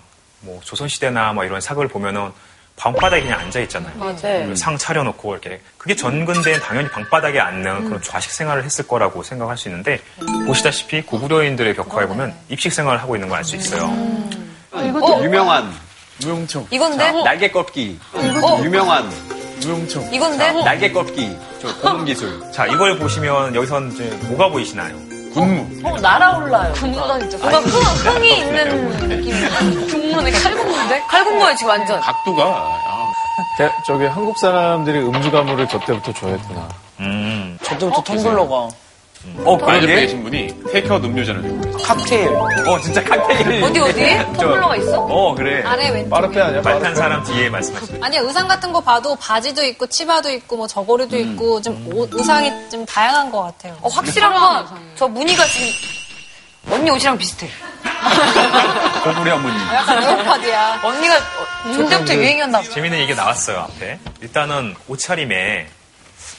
[0.42, 2.32] 뭐, 조선시대나 뭐 이런 사극을 보면은
[2.76, 3.92] 방바닥에 그냥 앉아 있잖아요.
[3.98, 4.16] 맞아요.
[4.22, 5.60] 그리고 상 차려놓고 이렇게.
[5.80, 10.00] 그게 전근대엔 당연히 방바닥에 앉는 그런 좌식 생활을 했을 거라고 생각할 수 있는데,
[10.46, 13.86] 보시다시피 고구려인들의 벽화에 보면 입식 생활을 하고 있는 걸 알 수 있어요.
[14.72, 15.24] 어?
[15.24, 15.74] 유명한
[16.22, 16.68] 무용청.
[16.70, 17.12] 이건데?
[17.24, 18.00] 날개 꺾기.
[18.14, 18.62] 어?
[18.64, 19.10] 유명한
[19.62, 20.14] 무용청.
[20.14, 20.52] 이건데?
[20.64, 21.36] 날개 꺾기.
[21.60, 22.40] 저 고문 기술.
[22.52, 24.96] 자, 이걸 보시면 여기선 이제 뭐가 보이시나요?
[25.34, 25.88] 군무.
[25.88, 26.74] 어, 날아올라요.
[26.74, 27.38] 군무다 진짜.
[27.38, 29.88] 뭔가 흥, 흥이 있는 느낌.
[29.88, 31.02] 군무네 칼군무인데?
[31.08, 32.00] 칼군 거예요, 지금 완전.
[32.00, 32.44] 각도가.
[32.44, 33.12] 아.
[33.58, 36.68] 대- 저기 한국 사람들이 음주 가무를 저 때부터 좋아했구나.
[37.02, 37.58] 음.
[37.64, 38.70] 저 때부터 텀블러가
[39.43, 39.88] 어, 그 그러게.
[40.01, 41.78] 계신 분이 테이크아웃 음료전을 들고 계세요.
[41.84, 42.28] 칵테일
[42.68, 43.63] 어, 진짜 칵테일.
[43.63, 44.01] 어디, 어디?
[44.01, 44.99] 텀블러가 있어?
[45.01, 45.63] 어, 그래.
[45.63, 46.09] 아래 왼쪽.
[46.09, 46.61] 빠르페 아니야?
[46.61, 46.95] 말탄?
[46.95, 51.61] 사람 뒤에 말씀하시는 아니야 의상 같은 거 봐도 바지도 있고 치마도 있고 뭐 저고리도 있고
[51.61, 53.78] 좀 옷, 의상이 좀 다양한 것 같아요.
[53.82, 54.65] 어, 확실한 건
[54.95, 55.68] 저 무늬가 지금
[56.72, 57.49] 언니 옷이랑 비슷해.
[59.03, 59.55] 고구려 무늬.
[59.74, 60.82] 약간 레오파드야.
[60.84, 62.70] 언니가 어, 저 때부터 유행이었나 봐.
[62.70, 63.99] 재밌는 얘기가 나왔어요, 앞에.
[64.22, 65.68] 일단은 옷차림에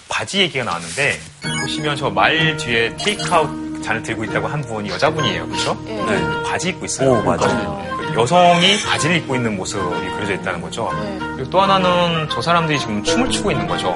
[0.09, 1.19] 바지 얘기가 나왔는데,
[1.63, 5.47] 보시면 저 말 뒤에 테이크아웃 잔을 들고 있다고 한 분이 여자분이에요.
[5.47, 5.77] 그렇죠?
[5.85, 6.43] 네.
[6.45, 7.13] 바지 입고 있어요.
[7.13, 7.83] 오, 맞아요.
[7.83, 9.81] 네, 그 여성이 바지를 입고 있는 모습이
[10.17, 10.91] 그려져 있다는 거죠.
[11.37, 13.95] 그리고 또 하나는 저 사람들이 지금 춤을 추고 있는 거죠.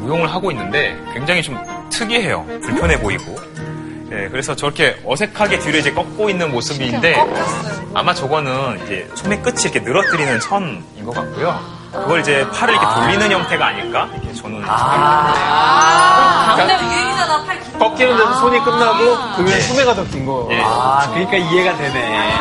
[0.00, 1.58] 무용을 하고 있는데 굉장히 좀
[1.90, 2.44] 특이해요.
[2.62, 3.34] 불편해 보이고.
[4.10, 7.16] 네, 그래서 저렇게 어색하게 뒤로 이제 꺾고 있는 모습인데
[7.94, 11.58] 아마 저거는 이제 소매 끝이 이렇게 늘어뜨리는 천인 것 같고요.
[11.92, 14.08] 그걸 이제 팔을 이렇게 돌리는 형태가 아닐까?
[14.14, 14.62] 이렇게 저는
[16.56, 17.78] 근데 유행이잖아, 팔 긴.
[17.78, 20.48] 꺾이는 데서 손이 끝나고 그 위에 소매가 더 긴 거.
[20.52, 20.60] 예.
[20.62, 22.32] 아, 그러니까 이해가 되네.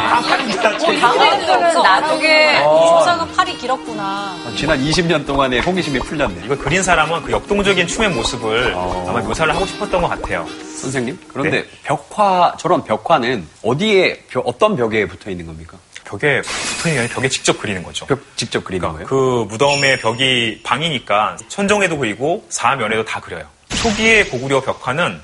[1.02, 2.98] 당신들은 나중에 어.
[3.00, 4.36] 조사가 팔이 길었구나.
[4.56, 6.42] 지난 20년 동안의 호기심이 풀렸네.
[6.46, 10.46] 이걸 그린 사람은 그 역동적인 춤의 모습을 아마 묘사를 하고 싶었던 것 같아요.
[10.82, 11.20] 선생님?
[11.32, 15.78] 그런데 벽화, 저런 벽화는 어디에, 벽- 어떤 벽에 붙어 있는 겁니까?
[16.12, 16.42] 벽에
[16.84, 18.06] 게 아니라 벽에 직접 그리는 거죠.
[18.06, 19.08] 벽 직접 그리는 거예요?
[19.08, 23.48] 그 무덤의 벽이 방이니까 천정에도 그리고 사면에도 다 그려요.
[23.70, 25.22] 초기의 고구려 벽화는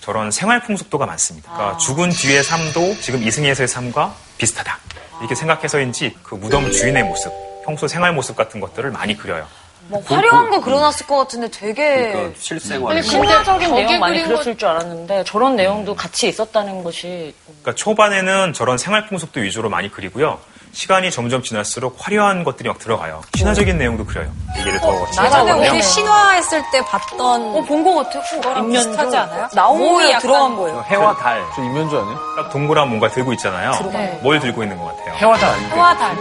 [0.00, 1.52] 저런 생활 풍속도가 많습니다.
[1.52, 4.78] 그러니까 죽은 뒤의 삶도 지금 이승에서의 삶과 비슷하다.
[5.20, 7.32] 이렇게 생각해서인지 그 무덤 주인의 모습,
[7.64, 9.46] 평소 생활 모습 같은 것들을 많이 그려요.
[9.92, 12.12] 뭐 화려한 거 그려놨을 것 같은데 되게.
[12.12, 12.92] 그러니까 실생활.
[12.96, 18.52] 아니, 신화적인 내용 많이 그린 그렸을 줄 알았는데 저런 내용도 같이 있었다는 것이 그러니까 초반에는
[18.54, 20.38] 저런 생활 풍속도 위주로 많이 그리고요.
[20.74, 23.20] 시간이 점점 지날수록 화려한 것들이 막 들어가요.
[23.36, 24.32] 신화적인 내용도 그려요.
[24.58, 25.72] 얘기를 더 예전에 진행하는데요.
[25.72, 27.20] 우리 신화했을 때 봤던
[27.56, 28.22] 어, 본 것 같아.
[28.40, 29.48] 거랑 비슷하지 않아요?
[29.52, 30.82] 나오는 몸이 거에 약간 들어간 거예요.
[30.88, 31.44] 해와 달.
[31.54, 32.18] 저 이면주 아니야?
[32.36, 33.72] 딱 동그란 뭔가 들고 있잖아요.
[33.92, 34.18] 네.
[34.22, 35.14] 뭘 들고 있는 것 같아요?
[35.16, 35.74] 해와 달 아닌데.
[35.76, 36.16] 해와 달.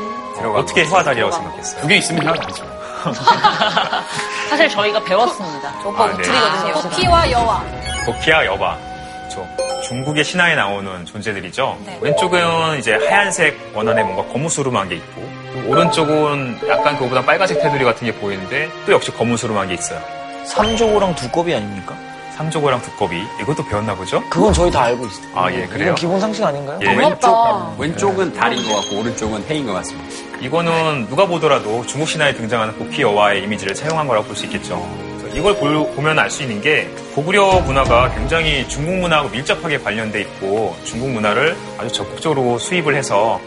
[0.55, 1.81] 어떻게 해화달이라고 생각했어요?
[1.81, 2.65] 두개 있으면 하나 되죠.
[4.49, 5.73] 사실 저희가 배웠습니다.
[5.81, 6.13] 저 오빠 아, 네.
[6.13, 6.73] 우투리거든요.
[6.73, 7.63] 버키와 여와.
[8.05, 8.77] 버키와 여바.
[9.29, 9.45] 저
[9.83, 11.77] 중국의 신화에 나오는 존재들이죠.
[11.85, 11.97] 네.
[12.01, 15.21] 왼쪽은 이제 하얀색 원안에 뭔가 거무스름한 게 있고
[15.67, 19.99] 오른쪽은 약간 그거보다 빨간색 테두리 같은 게 보이는데 또 역시 거무스름한 게 있어요.
[20.45, 21.95] 삼조고랑 두꺼비 아닙니까?
[22.41, 24.23] 삼조고랑 두꺼비 이것도 배웠나 보죠?
[24.29, 25.25] 그건 저희 다 알고 있어요.
[25.35, 25.83] 아 예 그래요.
[25.89, 26.79] 이건 기본 상식 아닌가요?
[26.81, 26.87] 예.
[26.95, 30.09] 왼쪽, 왼쪽은 달인 것 같고 오른쪽은 해인 것 같습니다.
[30.41, 34.83] 이거는 누가 보더라도 중국 신화에 등장하는 고피 여와의 이미지를 차용한 거라고 볼 수 있겠죠.
[35.33, 40.75] 이걸 볼- 보면 알 수 있는 게 고구려 문화가 굉장히 중국 문화하고 밀접하게 관련돼 있고
[40.83, 43.39] 중국 문화를 아주 적극적으로 수입을 해서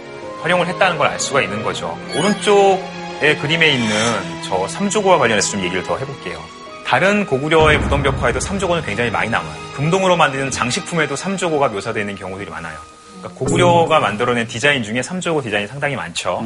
[0.42, 1.98] 활용을 했다는 걸 알 수가 있는 거죠.
[2.16, 3.90] 오른쪽의 그림에 있는
[4.48, 6.38] 저 삼조고와 관련해서 좀 얘기를 더 해볼게요.
[6.94, 9.52] 다른 고구려의 무덤 벽화에도 삼조고는 굉장히 많이 남아요.
[9.74, 12.78] 금동으로 만드는 장식품에도 삼조고가 묘사되어 있는 경우들이 많아요.
[13.18, 16.38] 그러니까 고구려가 만들어낸 디자인 중에 삼조고 디자인이 상당히 많죠.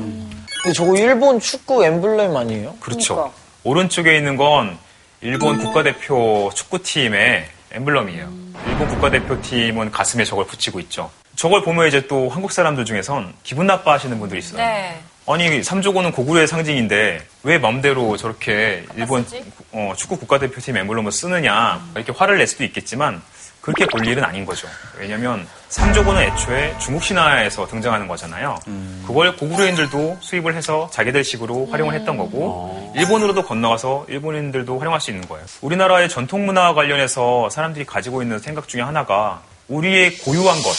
[0.62, 2.76] 근데 저거 일본 축구 엠블렘 아니에요?
[2.80, 3.30] 그렇죠.
[3.62, 4.78] 오른쪽에 있는 건
[5.20, 8.32] 일본 국가대표 축구팀의 엠블럼이에요.
[8.68, 11.10] 일본 국가대표팀은 가슴에 저걸 붙이고 있죠.
[11.36, 14.56] 저걸 보면 이제 또 한국 사람들 중에선 기분 나빠하시는 분들이 있어요.
[14.56, 14.98] 네.
[15.30, 19.26] 아니 삼조고는 고구려의 상징인데 왜 맘대로 저렇게 일본
[19.72, 23.20] 어, 축구 국가대표팀 엠블럼을 쓰느냐 이렇게 화를 낼 수도 있겠지만
[23.60, 24.66] 그렇게 볼 일은 아닌 거죠.
[24.98, 28.58] 왜냐하면 삼조고는 애초에 중국 신화에서 등장하는 거잖아요.
[29.06, 35.28] 그걸 고구려인들도 수입을 해서 자기들 식으로 활용을 했던 거고 일본으로도 건너가서 일본인들도 활용할 수 있는
[35.28, 35.44] 거예요.
[35.60, 40.74] 우리나라의 전통 문화와 관련해서 사람들이 가지고 있는 생각 중에 하나가 우리의 고유한 것,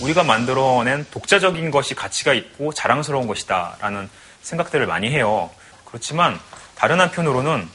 [0.00, 4.08] 우리가 만들어낸 독자적인 것이 가치가 있고 자랑스러운 것이다라는
[4.42, 5.50] 생각들을 많이 해요.
[5.84, 6.38] 그렇지만
[6.76, 7.68] 다른 한편으로는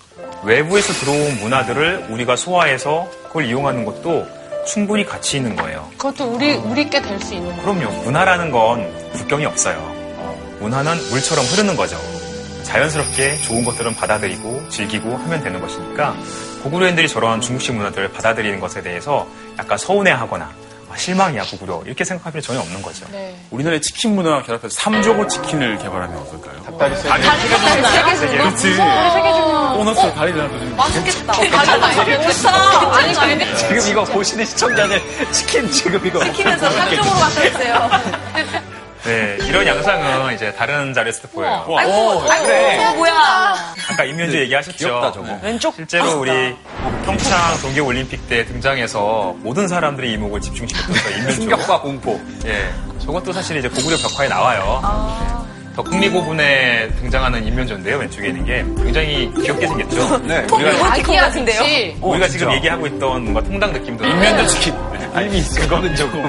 [0.43, 4.25] 외부에서 들어온 문화들을 우리가 소화해서 그걸 이용하는 것도
[4.65, 5.89] 충분히 가치 있는 거예요.
[5.97, 7.61] 그것도 우리, 우리께 될 수 있는 거.
[7.63, 7.89] 그럼요.
[8.03, 9.77] 문화라는 건 국경이 없어요.
[10.59, 11.99] 문화는 물처럼 흐르는 거죠.
[12.63, 16.15] 자연스럽게 좋은 것들은 받아들이고 즐기고 하면 되는 것이니까
[16.63, 19.27] 고구려인들이 저런 중국식 문화들을 받아들이는 것에 대해서
[19.59, 20.49] 약간 서운해하거나
[20.91, 23.05] 아, 실망이야 고구려 이렇게 생각할 필요 전혀 없는 거죠.
[23.49, 26.61] 우리나라의 치킨 문화 결합해서 삼조고 치킨을 개발하면 어떨까요?
[26.63, 28.37] 닭다리 세 다리 세 개.
[28.37, 28.75] 그렇지.
[29.75, 30.75] 보너스 다리라도 좀.
[30.75, 31.33] 맛있겠다.
[31.33, 32.95] 좋다.
[32.95, 35.01] 아니, 근데 지금 이거 보시는 시청자들
[35.31, 36.19] 치킨 지금 이거.
[36.23, 37.89] 한쪽으로 갖다 주세요.
[39.05, 41.65] 네, 이런 양상은 이제 다른 자리에서 보여요.
[41.67, 42.85] 와, 오, 그래.
[42.85, 43.13] 어, 뭐야.
[43.91, 44.77] 아까 임현주 얘기하셨죠.
[44.77, 45.37] 귀엽다, 저거.
[45.43, 46.55] 왼쪽 실제로 우리
[47.05, 51.35] 평창 동계올림픽 때 등장해서 모든 사람들의 이목을 집중시켰던 그 임현주.
[51.41, 52.19] 충격과 공포.
[52.45, 54.81] 예, 저것도 사실 이제 고구려 벽화에 나와요.
[54.81, 55.43] 네.
[55.75, 57.97] 덕흥리 고분에 등장하는 인면조인데요.
[57.97, 60.17] 왼쪽에 있는 게 굉장히 귀엽게 생겼죠.
[60.19, 60.45] 네.
[60.53, 61.95] 우리가, 아기야, 같은데요?
[61.99, 64.75] 우리가 지금 얘기하고 있던 뭔가 통당 느낌도 인면조 치킨.
[65.13, 66.23] 아니, 그거는 조금.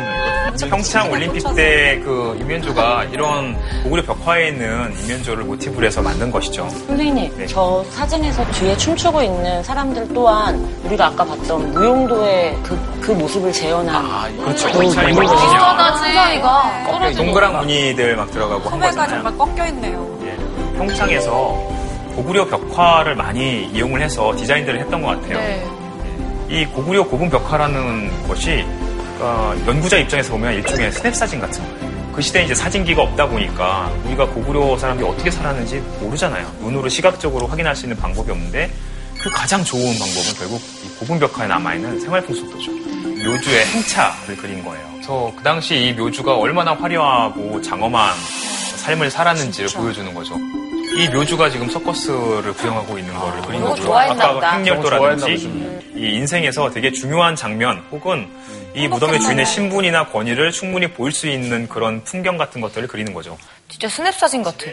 [0.68, 6.68] 평창 올림픽 때 그 임면조가 이런 고구려 벽화에 있는 임면조를 모티브로 해서 만든 것이죠.
[6.86, 7.46] 선생님, 네.
[7.46, 14.36] 저 사진에서 뒤에 춤추고 있는 사람들 또한 우리가 아까 봤던 무용도의 그, 그 모습을 재현한
[14.38, 14.70] 그렇죠.
[14.72, 15.26] 그 차이 무용.
[15.26, 17.12] 거든요 비슷하다, 진짜이가.
[17.16, 19.22] 동그란 무늬들 막 들어가고 한 소매가 거잖아요.
[19.22, 20.18] 정말 꺾여 있네요.
[20.24, 21.74] 예, 평창에서
[22.16, 25.38] 고구려 벽화를 많이 이용을 해서 디자인들을 했던 것 같아요.
[25.38, 25.66] 네.
[26.50, 28.64] 이 고구려 고분 벽화라는 것이
[29.20, 32.12] 어, 연구자 입장에서 보면 일종의 스냅 사진 같은 거예요.
[32.12, 36.46] 그 시대에 이제 사진기가 없다 보니까 우리가 고구려 사람들이 어떻게 살았는지 모르잖아요.
[36.60, 38.70] 눈으로 시각적으로 확인할 수 있는 방법이 없는데
[39.20, 42.70] 그 가장 좋은 방법은 결국 이 고분 벽화에 남아있는 생활풍 속도죠.
[42.72, 44.86] 묘주의 행차를 그린 거예요.
[44.94, 48.14] 그래서 그 당시 이 묘주가 얼마나 화려하고 장엄한
[48.76, 50.36] 삶을 살았는지를 보여주는 거죠.
[50.96, 53.92] 이 묘주가 지금 서커스를 구경하고 있는 거를 그린 거죠.
[53.96, 54.52] 아까.
[54.52, 58.28] 행렬도라든지 이 인생에서 되게 중요한 장면 혹은
[58.74, 63.38] 이 무덤의 주인의 신분이나 권위를 충분히 보일 수 있는 그런 풍경 같은 것들을 그리는 거죠.
[63.68, 64.66] 진짜 스냅 사진 같아.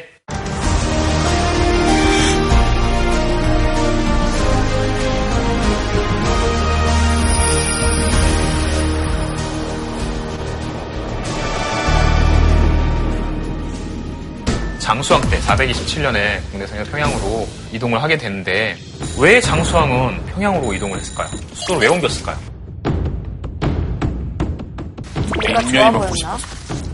[14.79, 18.75] 장수왕 때 427년에 국내선이 평양으로 이동을 하게 되는데
[19.19, 21.29] 왜 장수왕은 평양으로 이동을 했을까요?
[21.53, 22.50] 수도를 왜 옮겼을까요?
[25.41, 26.37] 뭔가 좋아 보였나?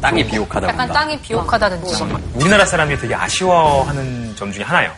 [0.01, 0.99] 땅이 비옥하다 약간 보다.
[0.99, 2.03] 땅이 비옥하다든지.
[2.35, 4.91] 우리나라 사람들이 되게 아쉬워하는 점 중에 하나예요.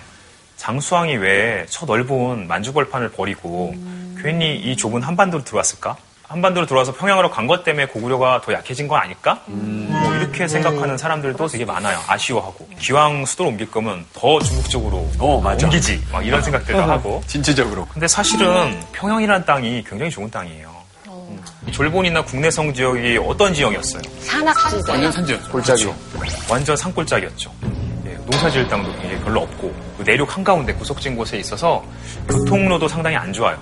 [0.58, 3.74] 장수왕이 왜 저 넓은 만주벌판을 버리고
[4.22, 5.96] 괜히 이 좁은 한반도로 들어왔을까?
[6.28, 9.40] 한반도로 들어와서 평양으로 간 것 때문에 고구려가 더 약해진 건 아닐까?
[9.48, 11.98] 뭐 이렇게 생각하는 사람들도 되게 많아요.
[12.08, 12.68] 아쉬워하고.
[12.78, 15.66] 기왕 수도를 옮길 거면 더 중국 쪽으로 어, 맞아.
[15.66, 16.04] 옮기지.
[16.12, 17.24] 막 이런 생각들도 하고.
[17.26, 17.88] 진취적으로.
[17.92, 20.70] 근데 사실은 평양이라는 땅이 굉장히 좋은 땅이에요.
[21.72, 24.02] 졸본이나 국내성 지역이 어떤 지역이었어요?
[24.22, 24.92] 산악지대.
[24.92, 25.52] 완전 산지였죠.
[25.52, 25.88] 골짜기.
[26.50, 27.52] 완전 산골짜기였죠.
[28.06, 31.84] 예, 농사 지을 땅도 굉장히 별로 없고 그 내륙 한가운데 구석진 곳에 있어서
[32.30, 33.58] 교통로도 상당히 안 좋아요.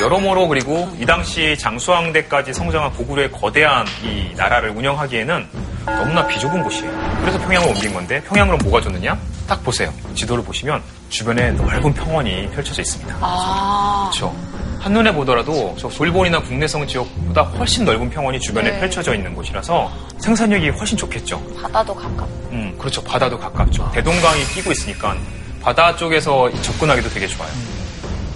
[0.00, 5.46] 여러모로 그리고 이 당시 장수왕대까지 성장한 고구려의 거대한 이 나라를 운영하기에는
[5.86, 7.16] 너무나 비좁은 곳이에요.
[7.20, 9.18] 그래서 평양을 옮긴 건데 평양으로 뭐가 좋느냐?
[9.48, 9.92] 딱 보세요.
[10.14, 13.16] 지도를 보시면 주변에 넓은 평원이 펼쳐져 있습니다.
[13.20, 14.10] 아.
[14.12, 14.34] 그렇죠.
[14.80, 18.80] 한눈에 보더라도 저 졸본이나 국내성 지역보다 훨씬 넓은 평원이 주변에 네.
[18.80, 21.40] 펼쳐져 있는 곳이라서 생산력이 훨씬 좋겠죠.
[21.60, 22.48] 바다도 가깝고.
[22.52, 23.02] 음, 그렇죠.
[23.04, 23.90] 바다도 가깝죠.
[23.92, 25.14] 대동강이 끼고 있으니까
[25.60, 27.50] 바다 쪽에서 접근하기도 되게 좋아요.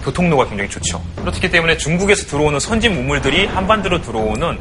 [0.04, 1.02] 교통로가 굉장히 좋죠.
[1.16, 4.58] 그렇기 때문에 중국에서 들어오는 선진 문물들이 한반도로 들어오는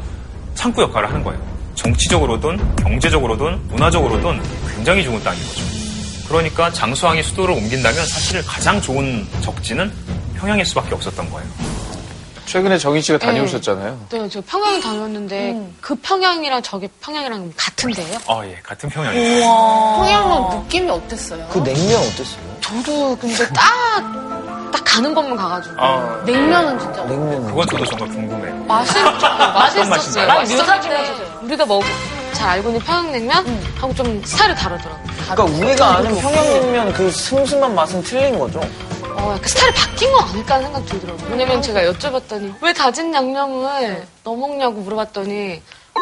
[0.54, 1.38] 창구 역할을 하는 거예요.
[1.74, 4.40] 정치적으로든 경제적으로든 문화적으로든
[4.74, 5.62] 굉장히 좋은 땅인 거죠.
[6.28, 9.92] 그러니까 장수왕이 수도를 옮긴다면 사실 가장 좋은 적지는
[10.36, 11.73] 평양일 수밖에 없었던 거예요.
[12.46, 13.26] 최근에 정희 씨가 네.
[13.26, 14.06] 다녀오셨잖아요.
[14.10, 18.18] 네, 저 평양 다녔는데 그 평양이랑 저기 평양이랑 같은데요?
[18.28, 18.58] 아, 예.
[18.62, 19.40] 같은 평양이에요.
[19.44, 21.46] 평양은 느낌이 어땠어요?
[21.50, 22.54] 그 냉면 어땠어요?
[22.60, 25.74] 저도 근데 딱, 딱 가는 것만 가가지고.
[25.78, 26.22] 아.
[26.24, 27.04] 냉면은 진짜.
[27.04, 27.46] 냉면.
[27.46, 28.54] 그건 저도 정말 궁금해요.
[28.64, 30.26] 맛있, 어떤 맛있었어요.
[30.28, 31.82] 맛있었는데 우리가 먹,
[32.32, 35.04] 잘 알고 있는 평양냉면 하고 좀 스타일이 다르더라고요.
[35.34, 38.60] 그러니까 우리가 아는 평양냉면 그 슴슴한 맛은 틀린 거죠.
[39.14, 41.30] 어, 약간 스타일이 바뀐 거 아닐까 하는 생각 들더라고요.
[41.30, 45.62] 왜냐면 제가 여쭤봤더니 왜 다진 양념을 넣어 먹냐고 물어봤더니
[45.94, 46.00] 어?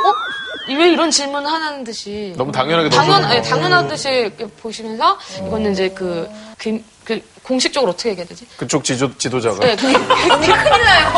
[0.69, 6.29] 왜 이런 질문을 하는 듯이 너무 당연하게 당연, 네, 당연하듯이 이렇게 보시면서 이거는 이제 그,
[6.57, 8.47] 그, 그 공식적으로 어떻게 얘기해야 되지?
[8.57, 9.59] 그쪽 지도, 지도자가.
[9.59, 11.13] 네, 그게 언니 큰일 나요.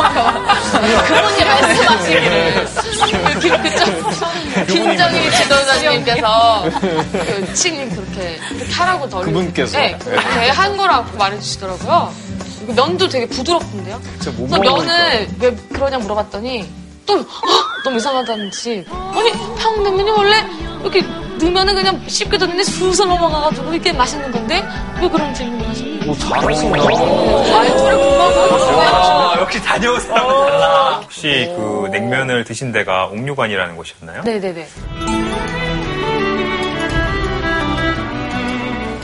[1.07, 2.65] 그분이 말씀하시기를
[3.41, 9.77] 그, 그쪽 김정일 지도자님께서 그 치님 그렇게 그렇게 하라고 덜 그분께서?
[9.77, 12.11] 네, 그렇게 한 거라고 말해주시더라고요.
[12.75, 14.01] 면도 되게 부드럽던데요.
[14.19, 14.31] 그래서.
[14.57, 16.67] 면을 왜 그러냐 물어봤더니
[17.05, 17.27] 또 헉,
[17.83, 20.43] 너무 이상하다는 듯이 아니 평냉면이 원래
[20.81, 21.01] 이렇게
[21.39, 24.63] 넣으면은 그냥 쉽게 넣는데 술술 넘어가가지고 이게 맛있는 건데
[24.99, 26.77] 왜 그런 질문을 하시는 오, 잘하신다.
[26.77, 28.25] 말투를 금방
[28.95, 30.99] 아, 역시 다녀온 사람은 달라.
[31.01, 34.21] 혹시 그 냉면을 드신 데가 옥류관이라는 곳이었나요?
[34.23, 34.67] 네네네.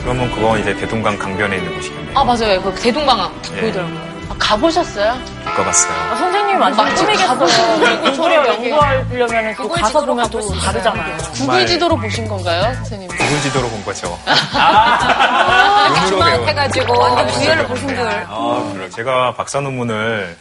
[0.02, 2.18] 그러면 그건 이제 대동강 강변에 있는 곳이겠네요.
[2.18, 2.60] 아 맞아요.
[2.62, 3.60] 그 대동강아 예.
[3.60, 4.11] 보이더라고요.
[4.42, 5.14] 가보셨어요?
[5.44, 6.16] 못 가봤어요.
[6.18, 7.28] 선생님이 완전 맛집 꿈이겠어요.
[7.28, 11.16] 가보시는 소리를 되게- 연구하려면 또 가서 보면 또 다르잖아요.
[11.34, 13.08] 구글 지도로 보신 건가요, 선생님?
[13.08, 14.18] 구글 지도로 본 거죠.
[14.26, 16.48] 아, 눈으로 배운.
[16.48, 17.98] 해가지고 완전 구애를 보신 분.
[18.06, 18.90] 아, 그래요.
[18.90, 20.36] 제가 박사 논문을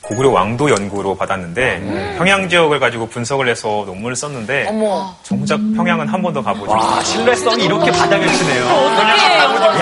[0.00, 5.12] 고구려 왕도 연구로 받았는데 평양 지역을 가지고 분석을 해서 논문을 썼는데 어머.
[5.22, 6.98] 정작 평양은 한 번도 가보지 못했어요.
[6.98, 8.64] 아, 신뢰성이 이렇게 바닥을 치네요.
[9.38, 9.78] 가보지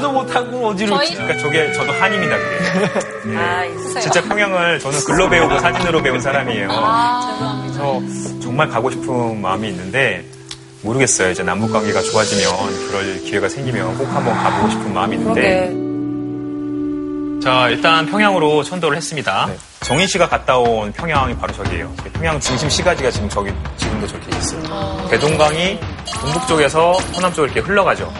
[0.00, 0.96] 도 못하고 어디로.
[0.96, 3.36] 그러니까 저게 저도 한입니다 그게.
[3.36, 4.00] 아, 예.
[4.00, 6.68] 진짜 평양을 저는 글로 배우고 사진으로 배운 사람이에요.
[6.70, 8.00] 아, 그래서
[8.40, 10.24] 정말 가고 싶은 마음이 있는데
[10.82, 11.30] 모르겠어요.
[11.30, 15.90] 이제 남북 관계가 좋아지면 그럴 기회가 생기면 꼭 한번 가보고 싶은 마음이 있는데.
[17.42, 19.48] 자 일단 평양으로 천도를 했습니다.
[19.80, 21.90] 정인 씨가 갔다 온 평양이 바로 저기예요.
[22.12, 25.08] 평양 중심 시가지가 지금 저기 지금도 저렇게 있어요.
[25.10, 25.80] 대동강이
[26.20, 28.12] 동북 쪽에서 서남 쪽으로 이렇게 흘러가죠.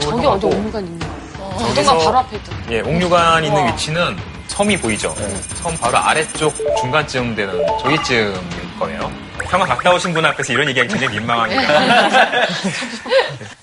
[0.00, 1.56] 저기 어디 옥류관 있는 거예요?
[1.58, 2.54] 저기서- 대동강 바로 앞에 있던.
[2.70, 4.16] 예, 옥류관 있는 위치는
[4.48, 5.14] 섬이 보이죠.
[5.62, 9.10] 섬 바로 아래쪽 중간쯤 되는 저기쯤일 거예요.
[9.50, 11.62] 평양 갔다 오신 분 앞에서 이런 얘기하기 굉장히 민망하니까.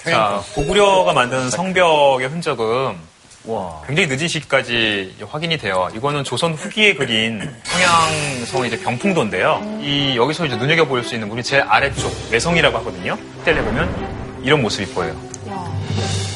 [0.03, 2.95] 자, 고구려가 만든 성벽의 흔적은
[3.85, 5.89] 굉장히 늦은 시기까지 확인이 돼요.
[5.95, 9.79] 이거는 조선 후기에 그린 평양성의 이제 병풍도인데요.
[9.81, 13.17] 이 여기서 이제 눈여겨 보일 수 있는 물이 제 아래쪽 외성이라고 하거든요.
[13.43, 15.13] 때려 보면 이런 모습이 보여요.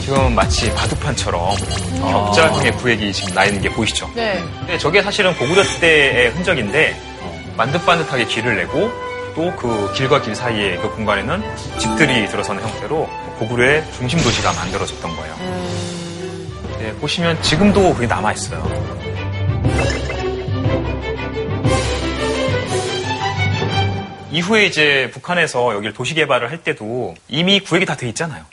[0.07, 1.57] 지금 마치 바둑판처럼
[1.99, 4.09] 격자형의 구획이 지금 나 있는 게 보이시죠?
[4.15, 4.41] 네.
[4.59, 6.97] 근데 저게 사실은 고구려 때의 흔적인데
[7.57, 8.89] 반듯반듯하게 길을 내고
[9.35, 11.43] 또 그 길과 길 사이에 그 공간에는
[11.77, 15.35] 집들이 들어서는 형태로 고구려의 중심 도시가 만들어졌던 거예요.
[16.79, 18.63] 네, 보시면 지금도 그게 남아 있어요.
[24.31, 28.43] 이후에 이제 북한에서 여기를 도시 개발을 할 때도 이미 구획이 다 돼 있잖아요.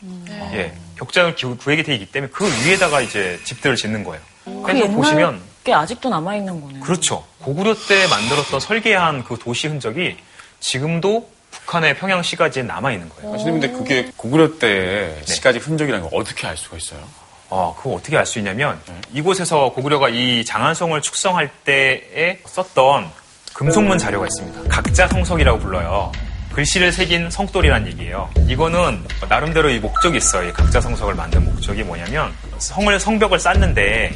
[0.55, 4.23] 예, 격자형 기- 구획이 돼 있기 때문에 그 위에다가 이제 집들을 짓는 거예요.
[4.45, 6.81] 그 그래서 옛날 보시면 게 아직도 남아 있는 거네요.
[6.83, 7.25] 그렇죠.
[7.41, 10.17] 고구려 때 만들었던 설계한 그 도시 흔적이
[10.61, 13.31] 지금도 북한의 평양 시가지에 남아 있는 거예요.
[13.31, 17.01] 선생님, 근데 그게 고구려 때 시까지 흔적이라는 걸 어떻게 알 수가 있어요?
[17.49, 18.81] 어, 그거 어떻게 알 수 있냐면
[19.13, 23.11] 이곳에서 고구려가 이 장안성을 축성할 때에 썼던
[23.55, 24.69] 금속문 자료가 있습니다.
[24.69, 26.11] 각자 성석이라고 불러요.
[26.55, 28.31] 글씨를 새긴 성돌이란 얘기예요.
[28.47, 30.49] 이거는 나름대로 이 목적이 있어요.
[30.49, 34.15] 이 각자 성석을 만든 목적이 뭐냐면 성을 성벽을 쌓는데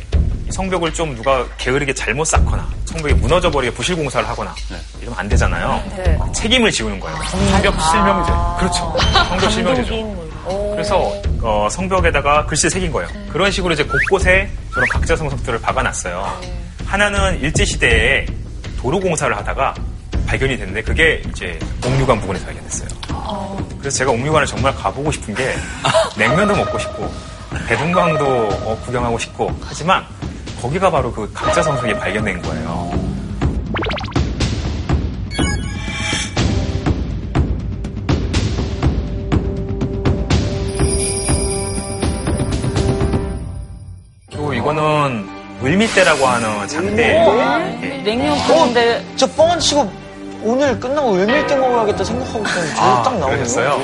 [0.49, 4.55] 이 성벽을 좀 누가 게으르게 잘못 쌓거나 성벽이 무너져 버리게 부실 공사를 하거나
[5.01, 5.82] 이러면 안 되잖아요.
[5.97, 6.18] 네.
[6.32, 7.18] 책임을 지우는 거예요.
[7.24, 8.32] 성벽 실명제.
[8.59, 8.97] 그렇죠.
[9.28, 10.28] 성벽 실명제죠.
[10.72, 11.12] 그래서
[11.43, 13.09] 어, 성벽에다가 글씨 새긴 거예요.
[13.30, 16.41] 그런 식으로 이제 곳곳에 저런 각자 성석들을 박아놨어요.
[16.86, 18.24] 하나는 일제 시대에
[18.78, 19.74] 도로 공사를 하다가
[20.28, 22.88] 발견이 됐는데 그게 이제 옥류관 부근에서 발견됐어요.
[23.80, 25.54] 그래서 제가 옥류관을 정말 가보고 싶은 게
[26.18, 27.10] 냉면도 먹고 싶고
[27.66, 30.04] 대동강도 어, 구경하고 싶고 하지만
[30.60, 32.90] 거기가 바로 그 각자 성석이 발견된 거예요.
[44.30, 45.26] 그리고 이거는
[45.62, 47.78] 을밀대라고 하는 장대예요.
[47.82, 48.02] 예.
[48.02, 49.90] 냉면 푸는데 저 뻥안 치고
[50.43, 53.36] 오늘 끝나고 을밀대 먹어야겠다 생각하고 있었는데 저기 딱 나오네요.
[53.39, 53.82] 그랬어요?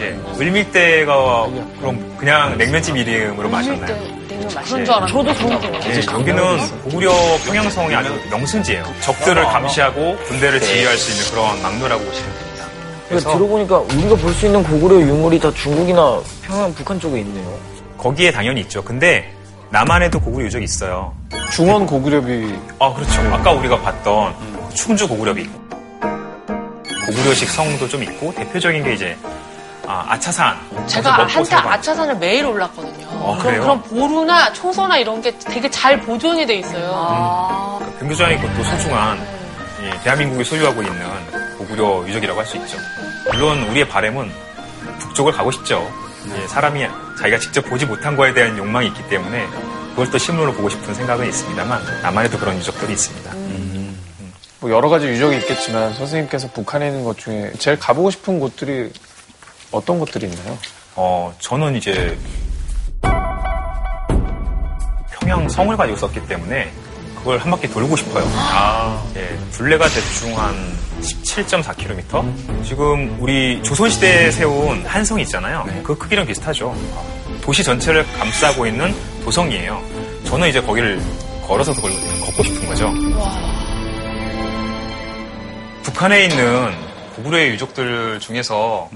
[0.00, 0.18] 예.
[0.40, 1.46] 을밀대가
[1.80, 3.96] 그럼 그냥 냉면집 이름으로 마셨나요?
[4.26, 5.12] 그런 줄 알았는데.
[5.12, 5.92] 저도 그런 줄 알았어요.
[5.94, 7.12] 예, 여기는 고구려
[7.46, 8.84] 평양성이 아주 명승지예요.
[9.00, 12.64] 적들을 감시하고 군대를 지휘할 수 있는 그런 막루라고 보시면 됩니다.
[13.08, 17.58] 그러니까 들어보니까 우리가 볼 수 있는 고구려 유물이 다 중국이나 평양, 북한 쪽에 있네요.
[17.98, 18.82] 거기에 당연히 있죠.
[18.82, 19.32] 근데
[19.70, 21.14] 남한에도 고구려 유적이 있어요.
[21.52, 22.54] 중원 고구려비.
[22.78, 23.20] 아 그렇죠.
[23.32, 24.34] 아까 우리가 봤던
[24.74, 25.63] 충주 고구려비 있
[27.06, 29.16] 고 고구려식 성도 좀 있고 대표적인 게 이제
[29.86, 33.06] 아, 차산 제가 한때 아차산을 매일 올랐거든요.
[33.10, 33.60] 어, 그럼?
[33.60, 37.80] 그런 보루나 초소나 이런 게 되게 잘 보존이 돼 있어요.
[38.00, 39.18] 굉장히 그것도 소중한
[39.82, 40.98] 예, 대한민국이 소유하고 있는
[41.58, 42.78] 고구려 유적이라고 할 수 있죠.
[43.30, 44.30] 물론 우리의 바램은
[45.00, 45.86] 북쪽을 가고 싶죠.
[46.34, 46.86] 예, 사람이
[47.18, 49.46] 자기가 직접 보지 못한 거에 대한 욕망이 있기 때문에
[49.90, 53.23] 그걸 또 신문으로 보고 싶은 생각은 있습니다만 남한에도 그런 유적들이 있습니다.
[54.64, 58.90] 뭐 여러 가지 유적이 있겠지만 선생님께서 북한에 있는 것 중에 제일 가보고 싶은 곳들이
[59.70, 60.56] 어떤 곳들이 있나요?
[60.96, 62.16] 어, 저는 이제
[65.10, 66.72] 평양 성을 가지고 썼기 때문에
[67.14, 68.24] 그걸 한 바퀴 돌고 싶어요.
[69.16, 70.54] 예, 둘레가 대충 한
[71.02, 72.64] 17.4km?
[72.64, 75.66] 지금 우리 조선시대에 세운 한성이 있잖아요.
[75.82, 76.74] 그 크기랑 비슷하죠.
[77.42, 78.94] 도시 전체를 감싸고 있는
[79.24, 79.82] 도성이에요.
[80.24, 81.02] 저는 이제 거기를
[81.46, 81.90] 걸어서 그걸
[82.24, 82.90] 걷고 싶은 거죠.
[85.84, 86.72] 북한에 있는
[87.16, 88.90] 고구려의 유적들 중에서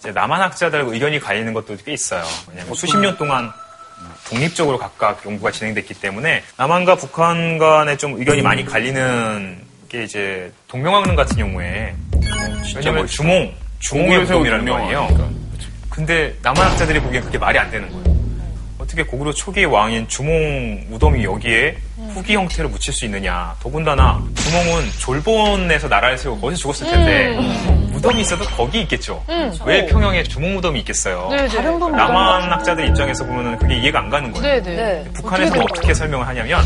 [0.00, 2.24] 이제 남한 학자들하고 의견이 갈리는 것도 꽤 있어요.
[2.48, 3.52] 왜냐하면 수십 년 동안
[4.28, 11.14] 독립적으로 각각 연구가 진행됐기 때문에 남한과 북한 간에 좀 의견이 많이 갈리는 게 이제 동명왕릉
[11.14, 11.94] 같은 경우에
[12.74, 14.74] 왜냐면 주몽, 주몽의 무덤이라는 거.
[14.74, 15.34] 아니에요.
[15.90, 18.14] 근데 남한 학자들이 보기엔 그게 말이 안 되는 거예요.
[18.78, 21.76] 어떻게 고구려 초기의 왕인 주몽 무덤이 여기에
[22.14, 23.54] 후기 형태로 묻힐 수 있느냐.
[23.60, 27.36] 더군다나 주몽은 졸본에서 나라를 세우고 거기서 죽었을 텐데
[27.90, 29.22] 무덤이 있어도 거기 있겠죠.
[29.28, 29.52] 음.
[29.64, 31.28] 왜 평양에 주몽 무덤이 있겠어요?
[31.30, 31.48] 네, 네.
[31.48, 34.62] 다른 분 남한 학자들 입장에서 보면 그게 이해가 안 가는 거예요.
[34.62, 35.04] 네, 네.
[35.14, 36.62] 북한에서는 어떻게, 설명을 하냐면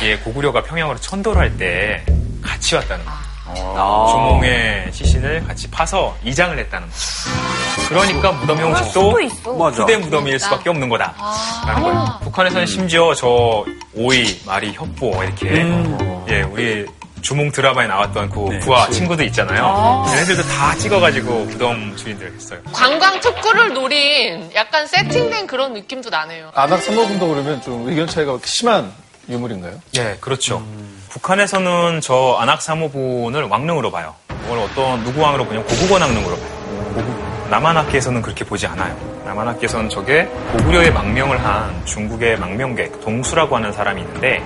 [0.00, 2.04] 이게 고구려가 평양으로 천도를 할 때
[2.42, 3.27] 같이 왔다는 거예요.
[3.54, 7.88] 주몽의 시신을 같이 파서 이장을 했다는 거죠.
[7.88, 9.18] 그러니까 무덤 형식도
[9.72, 11.14] 후대 무덤일 수밖에 없는 거다.
[11.66, 12.18] 라는 거예요.
[12.22, 15.66] 북한에서는 심지어 저 오이, 마리, 협보 이렇게
[16.28, 16.86] 예 우리
[17.22, 20.04] 주몽 드라마에 나왔던 그 부하 친구들 있잖아요.
[20.08, 22.60] 얘네들도 다 찍어가지고 무덤 주인들 했어요.
[22.72, 26.52] 관광 특구를 노린 약간 세팅된 그런 느낌도 나네요.
[26.54, 28.92] 안악 삼모분도 그러면 좀 의견 차이가 심한
[29.28, 29.80] 유물인가요?
[29.96, 30.62] 예, 그렇죠.
[31.10, 34.14] 북한에서는 저 안악사모본을 왕릉으로 봐요.
[34.28, 36.48] 그걸 어떤 누구 왕으로 보냐면 고국원 왕릉으로 봐요.
[36.94, 38.94] 고국- 남한학계에서는 그렇게 보지 않아요.
[39.24, 44.42] 남한학계에서는 저게 고구려의 망명을 한 중국의 망명객 동수라고 하는 사람이 있는데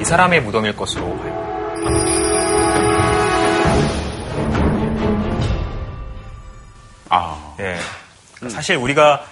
[0.00, 2.40] 이 사람의 무덤일 것으로 봐요.
[7.08, 7.54] 아.
[7.60, 7.76] 예.
[8.48, 9.24] 사실 우리가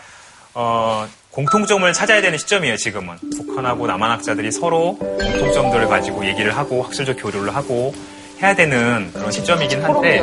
[0.54, 1.06] 어,
[1.38, 3.16] 공통점을 찾아야 되는 시점이에요, 지금은.
[3.36, 7.94] 북한하고 남한 학자들이 서로 공통점들을 가지고 얘기를 하고 학술적 교류를 하고
[8.42, 10.18] 해야 되는 그런 시점이긴 한데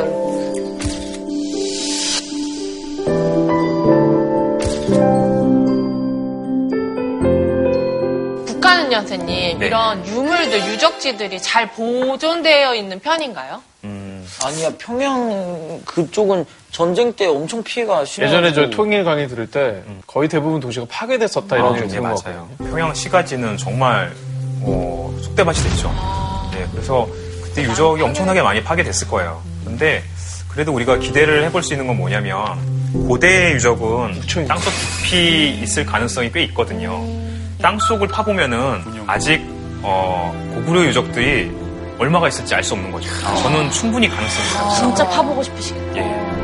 [8.44, 9.66] 북한은요, 선생님, 네.
[9.68, 13.62] 이런 유물들, 유적지들이 잘 보존되어 있는 편인가요?
[14.44, 18.26] 아니야, 평양 그쪽은 전쟁 때 엄청 피해가 심해.
[18.26, 22.02] 예전에 저 통일 강의 들을 때 거의 대부분 도시가 파괴됐었다 이런 아, 얘기 네, 들은
[22.02, 22.22] 것.
[22.24, 22.48] 같거든요.
[22.70, 24.12] 평양 시가지는 정말
[24.62, 25.92] 어, 속대밭이 됐죠.
[26.52, 27.08] 네, 그래서
[27.42, 29.40] 그때 유적이 엄청나게 많이 파괴됐을 거예요.
[29.64, 30.02] 근데
[30.48, 32.44] 그래도 우리가 기대를 해볼 수 있는 건 뭐냐면
[33.08, 34.72] 고대 유적은 땅속
[35.02, 37.04] 깊이 있을 가능성이 꽤 있거든요.
[37.60, 39.40] 땅 속을 파보면은 아직
[39.82, 41.50] 어, 고구려 유적들이
[41.98, 43.08] 얼마가 있을지 알 수 없는 거죠.
[43.42, 45.08] 저는 충분히 가능성이 있다고 진짜 생각합니다.
[45.16, 45.96] 파보고 싶으시겠다.
[45.96, 46.36] 예.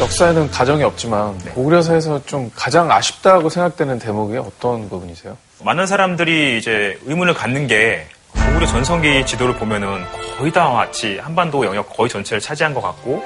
[0.00, 1.50] 역사에는 가정이 없지만 네.
[1.52, 5.36] 고구려사에서 좀 가장 아쉽다고 생각되는 대목이 어떤 부분이세요?
[5.64, 10.04] 많은 사람들이 이제 의문을 갖는 게 고구려 전성기 지도를 보면은
[10.36, 13.22] 거의 다 마치 한반도 영역 거의 전체를 차지한 것 같고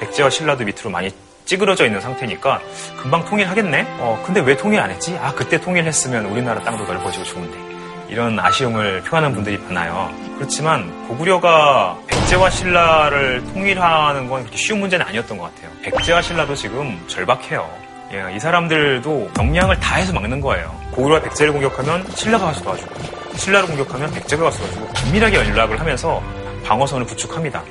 [0.00, 1.10] 백제와 신라도 밑으로 많이
[1.44, 2.60] 찌그러져 있는 상태니까
[3.02, 3.86] 금방 통일하겠네?
[3.98, 5.16] 어, 근데 왜 통일 안 했지?
[5.20, 7.58] 아, 그때 통일했으면 우리나라 땅도 넓어지고 좋은데.
[8.08, 10.12] 이런 아쉬움을 표하는 분들이 많아요.
[10.36, 15.70] 그렇지만 고구려가 백제와 신라를 통일하는 건 그렇게 쉬운 문제는 아니었던 것 같아요.
[15.82, 17.68] 백제와 신라도 지금 절박해요.
[18.12, 20.76] 예, 이 사람들도 역량을 다 해서 막는 거예요.
[20.90, 22.94] 고구려가 백제를 공격하면 신라가 가서 도와주고
[23.36, 26.20] 신라를 공격하면 백제가 가서 도와주고 긴밀하게 연락을 하면서
[26.64, 27.62] 방어선을 구축합니다.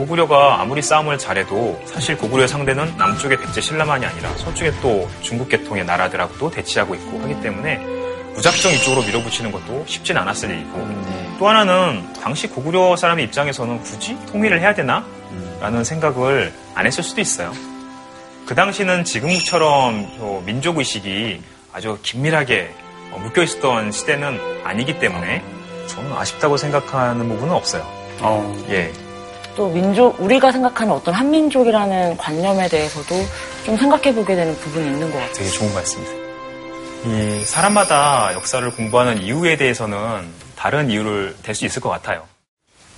[0.00, 5.84] 고구려가 아무리 싸움을 잘해도 사실 고구려의 상대는 남쪽의 백제 신라만이 아니라 서쪽에 또 중국 계통의
[5.84, 7.76] 나라들하고도 대치하고 있고 하기 때문에
[8.34, 10.88] 무작정 이쪽으로 밀어붙이는 것도 쉽진 않았을 일이고
[11.38, 15.04] 또 하나는 당시 고구려 사람의 입장에서는 굳이 통일을 해야 되나?
[15.60, 17.52] 라는 생각을 안 했을 수도 있어요.
[18.46, 21.42] 그 당시는 지금처럼 민족의식이
[21.74, 22.74] 아주 긴밀하게
[23.18, 25.44] 묶여 있었던 시대는 아니기 때문에
[25.88, 27.86] 저는 아쉽다고 생각하는 부분은 없어요.
[28.70, 28.90] 예.
[29.56, 33.14] 또 민족, 우리가 생각하는 어떤 한민족이라는 관념에 대해서도
[33.64, 35.34] 좀 생각해 보게 되는 부분이 있는 것 같아요.
[35.34, 36.20] 되게 좋은 말씀이세요.
[37.06, 42.26] 이 사람마다 역사를 공부하는 이유에 대해서는 다른 이유를 댈수 있을 것 같아요.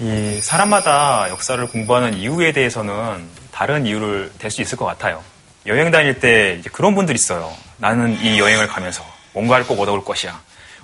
[0.00, 5.22] 이 사람마다 역사를 공부하는 이유에 대해서는 다른 이유를 댈수 있을 것 같아요.
[5.66, 7.52] 여행 다닐 때 그런 분들 있어요.
[7.76, 10.40] 나는 이 여행을 가면서 뭔가를 꼭 얻어올 것이야.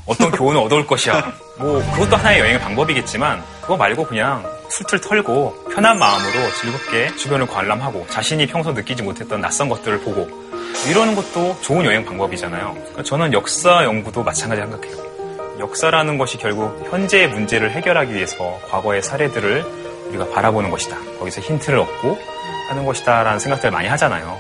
[0.09, 1.32] 어떤 교훈을 얻어올 것이야.
[1.59, 8.06] 뭐 그것도 하나의 여행의 방법이겠지만 그거 말고 그냥 술틀 털고 편한 마음으로 즐겁게 주변을 관람하고
[8.11, 10.28] 자신이 평소 느끼지 못했던 낯선 것들을 보고
[10.88, 12.74] 이러는 것도 좋은 여행 방법이잖아요.
[12.74, 15.09] 그러니까 저는 역사 연구도 마찬가지 생각해요.
[15.59, 19.64] 역사라는 것이 결국 현재의 문제를 해결하기 위해서 과거의 사례들을
[20.09, 20.96] 우리가 바라보는 것이다.
[21.18, 22.18] 거기서 힌트를 얻고
[22.68, 24.38] 하는 것이다라는 생각들을 많이 하잖아요.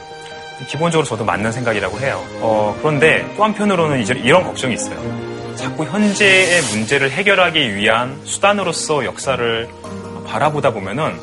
[0.68, 2.24] 기본적으로 저도 맞는 생각이라고 해요.
[2.40, 5.37] 어, 그런데 또 한편으로는 이제 이런 걱정이 있어요.
[5.58, 9.68] 자꾸 현재의 문제를 해결하기 위한 수단으로서 역사를
[10.24, 11.18] 바라보다 보면은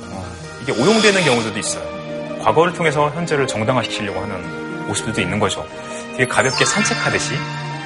[0.61, 2.39] 이게 오용되는 경우들도 있어요.
[2.43, 5.65] 과거를 통해서 현재를 정당화시키려고 하는 모습들도 있는 거죠.
[6.11, 7.33] 되게 가볍게 산책하듯이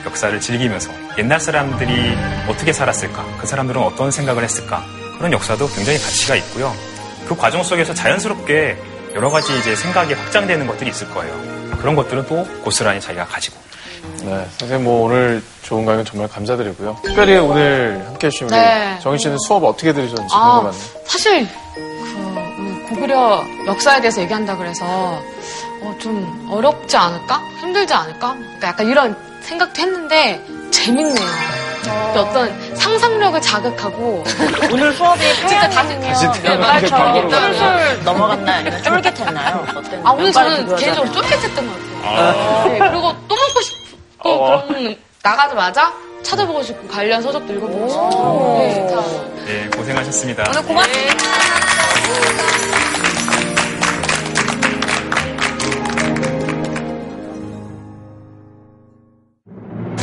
[0.06, 4.84] 역사를 즐기면서 옛날 사람들이 어떻게 살았을까, 그 사람들은 어떤 생각을 했을까,
[5.18, 6.74] 그런 역사도 굉장히 가치가 있고요.
[7.28, 8.76] 그 과정 속에서 자연스럽게
[9.14, 11.32] 여러 가지 이제 생각이 확장되는 것들이 있을 거예요.
[11.78, 13.69] 그런 것들은 또 고스란히 자기가 가지고.
[14.24, 16.98] 네, 선생님 뭐 오늘 좋은 강연 정말 감사드리고요.
[17.04, 18.98] 특별히 오늘 함께 해주신 우리 네.
[19.02, 20.82] 정희 씨는 수업 어떻게 들으셨는지 아, 궁금하네요.
[21.06, 27.42] 사실 그 고구려 역사에 대해서 얘기한다 그래서 어, 좀 어렵지 않을까?
[27.62, 28.34] 힘들지 않을까?
[28.34, 31.26] 그러니까 약간 이런 생각도 했는데 재밌네요.
[32.16, 34.24] 어떤 상상력을 자극하고
[34.72, 36.10] 오늘 수업이 진짜 다시 네,
[36.50, 37.54] 맨발처럼 맞아요.
[37.54, 38.58] 술술 넘어갔나요?
[38.60, 39.66] 아니면 쫄깃했나요?
[39.76, 40.02] 어땠나요?
[40.06, 41.12] 아 오늘 저는 개인적으로.
[41.14, 42.70] 쫄깃했던 것 같아요.
[42.70, 43.79] 네, 그리고 또 먹고 싶
[44.20, 44.68] 고 어.
[44.68, 45.94] 그런 나가자마자
[46.24, 49.02] 찾아보고 싶고 관련 서적도 읽어보고 싶고 네, 다.
[49.46, 50.46] 네, 고생하셨습니다.
[50.50, 51.16] 오늘 고맙습니다.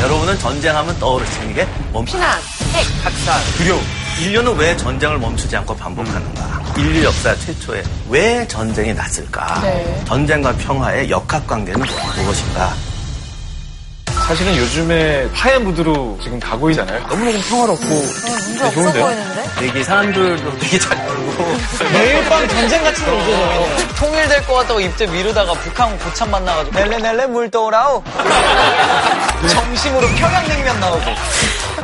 [0.00, 2.38] 여러분은 전쟁하면 떠오르시는 게 멈추 피난,
[2.72, 3.82] 핵, 학살, 두려움.
[4.22, 6.62] 인류는 왜 전쟁을 멈추지 않고 반복하는가?
[6.78, 9.60] 인류 역사 최초에 왜 전쟁이 났을까?
[9.60, 10.04] 네.
[10.06, 11.86] 전쟁과 평화의 역학관계는
[12.16, 12.72] 무엇인가?
[14.26, 17.00] 사실은 요즘에 화해 무드로 지금 가고 있잖아요.
[17.08, 17.84] 너무너무 평화롭고
[18.58, 19.10] 되게 좋은데요?
[19.56, 21.56] 되게 사람들도 되게 잘 놀고
[21.92, 23.94] 매일 밤 전쟁 같은 거 오죠.
[23.96, 28.02] 통일될 것 같다고 입대 미루다가 북한 고참 만나가지고 넬레넬레 물 떠오라오.
[29.48, 31.04] 점심으로 평양냉면 나오고.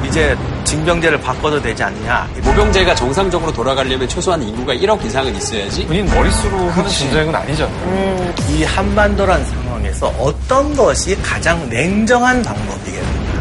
[0.05, 0.37] 이제
[0.73, 2.27] 징병제를 바꿔도 되지 않느냐?
[2.43, 5.87] 모병제가 정상적으로 돌아가려면 최소한 인구가 1억 이상은 있어야지.
[5.87, 8.35] 본인 머릿수로 하는 전쟁은 아니잖아요.
[8.49, 13.33] 이 한반도란 상황에서 어떤 것이 가장 냉정한 방법이겠는가?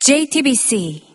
[0.00, 1.09] JTBC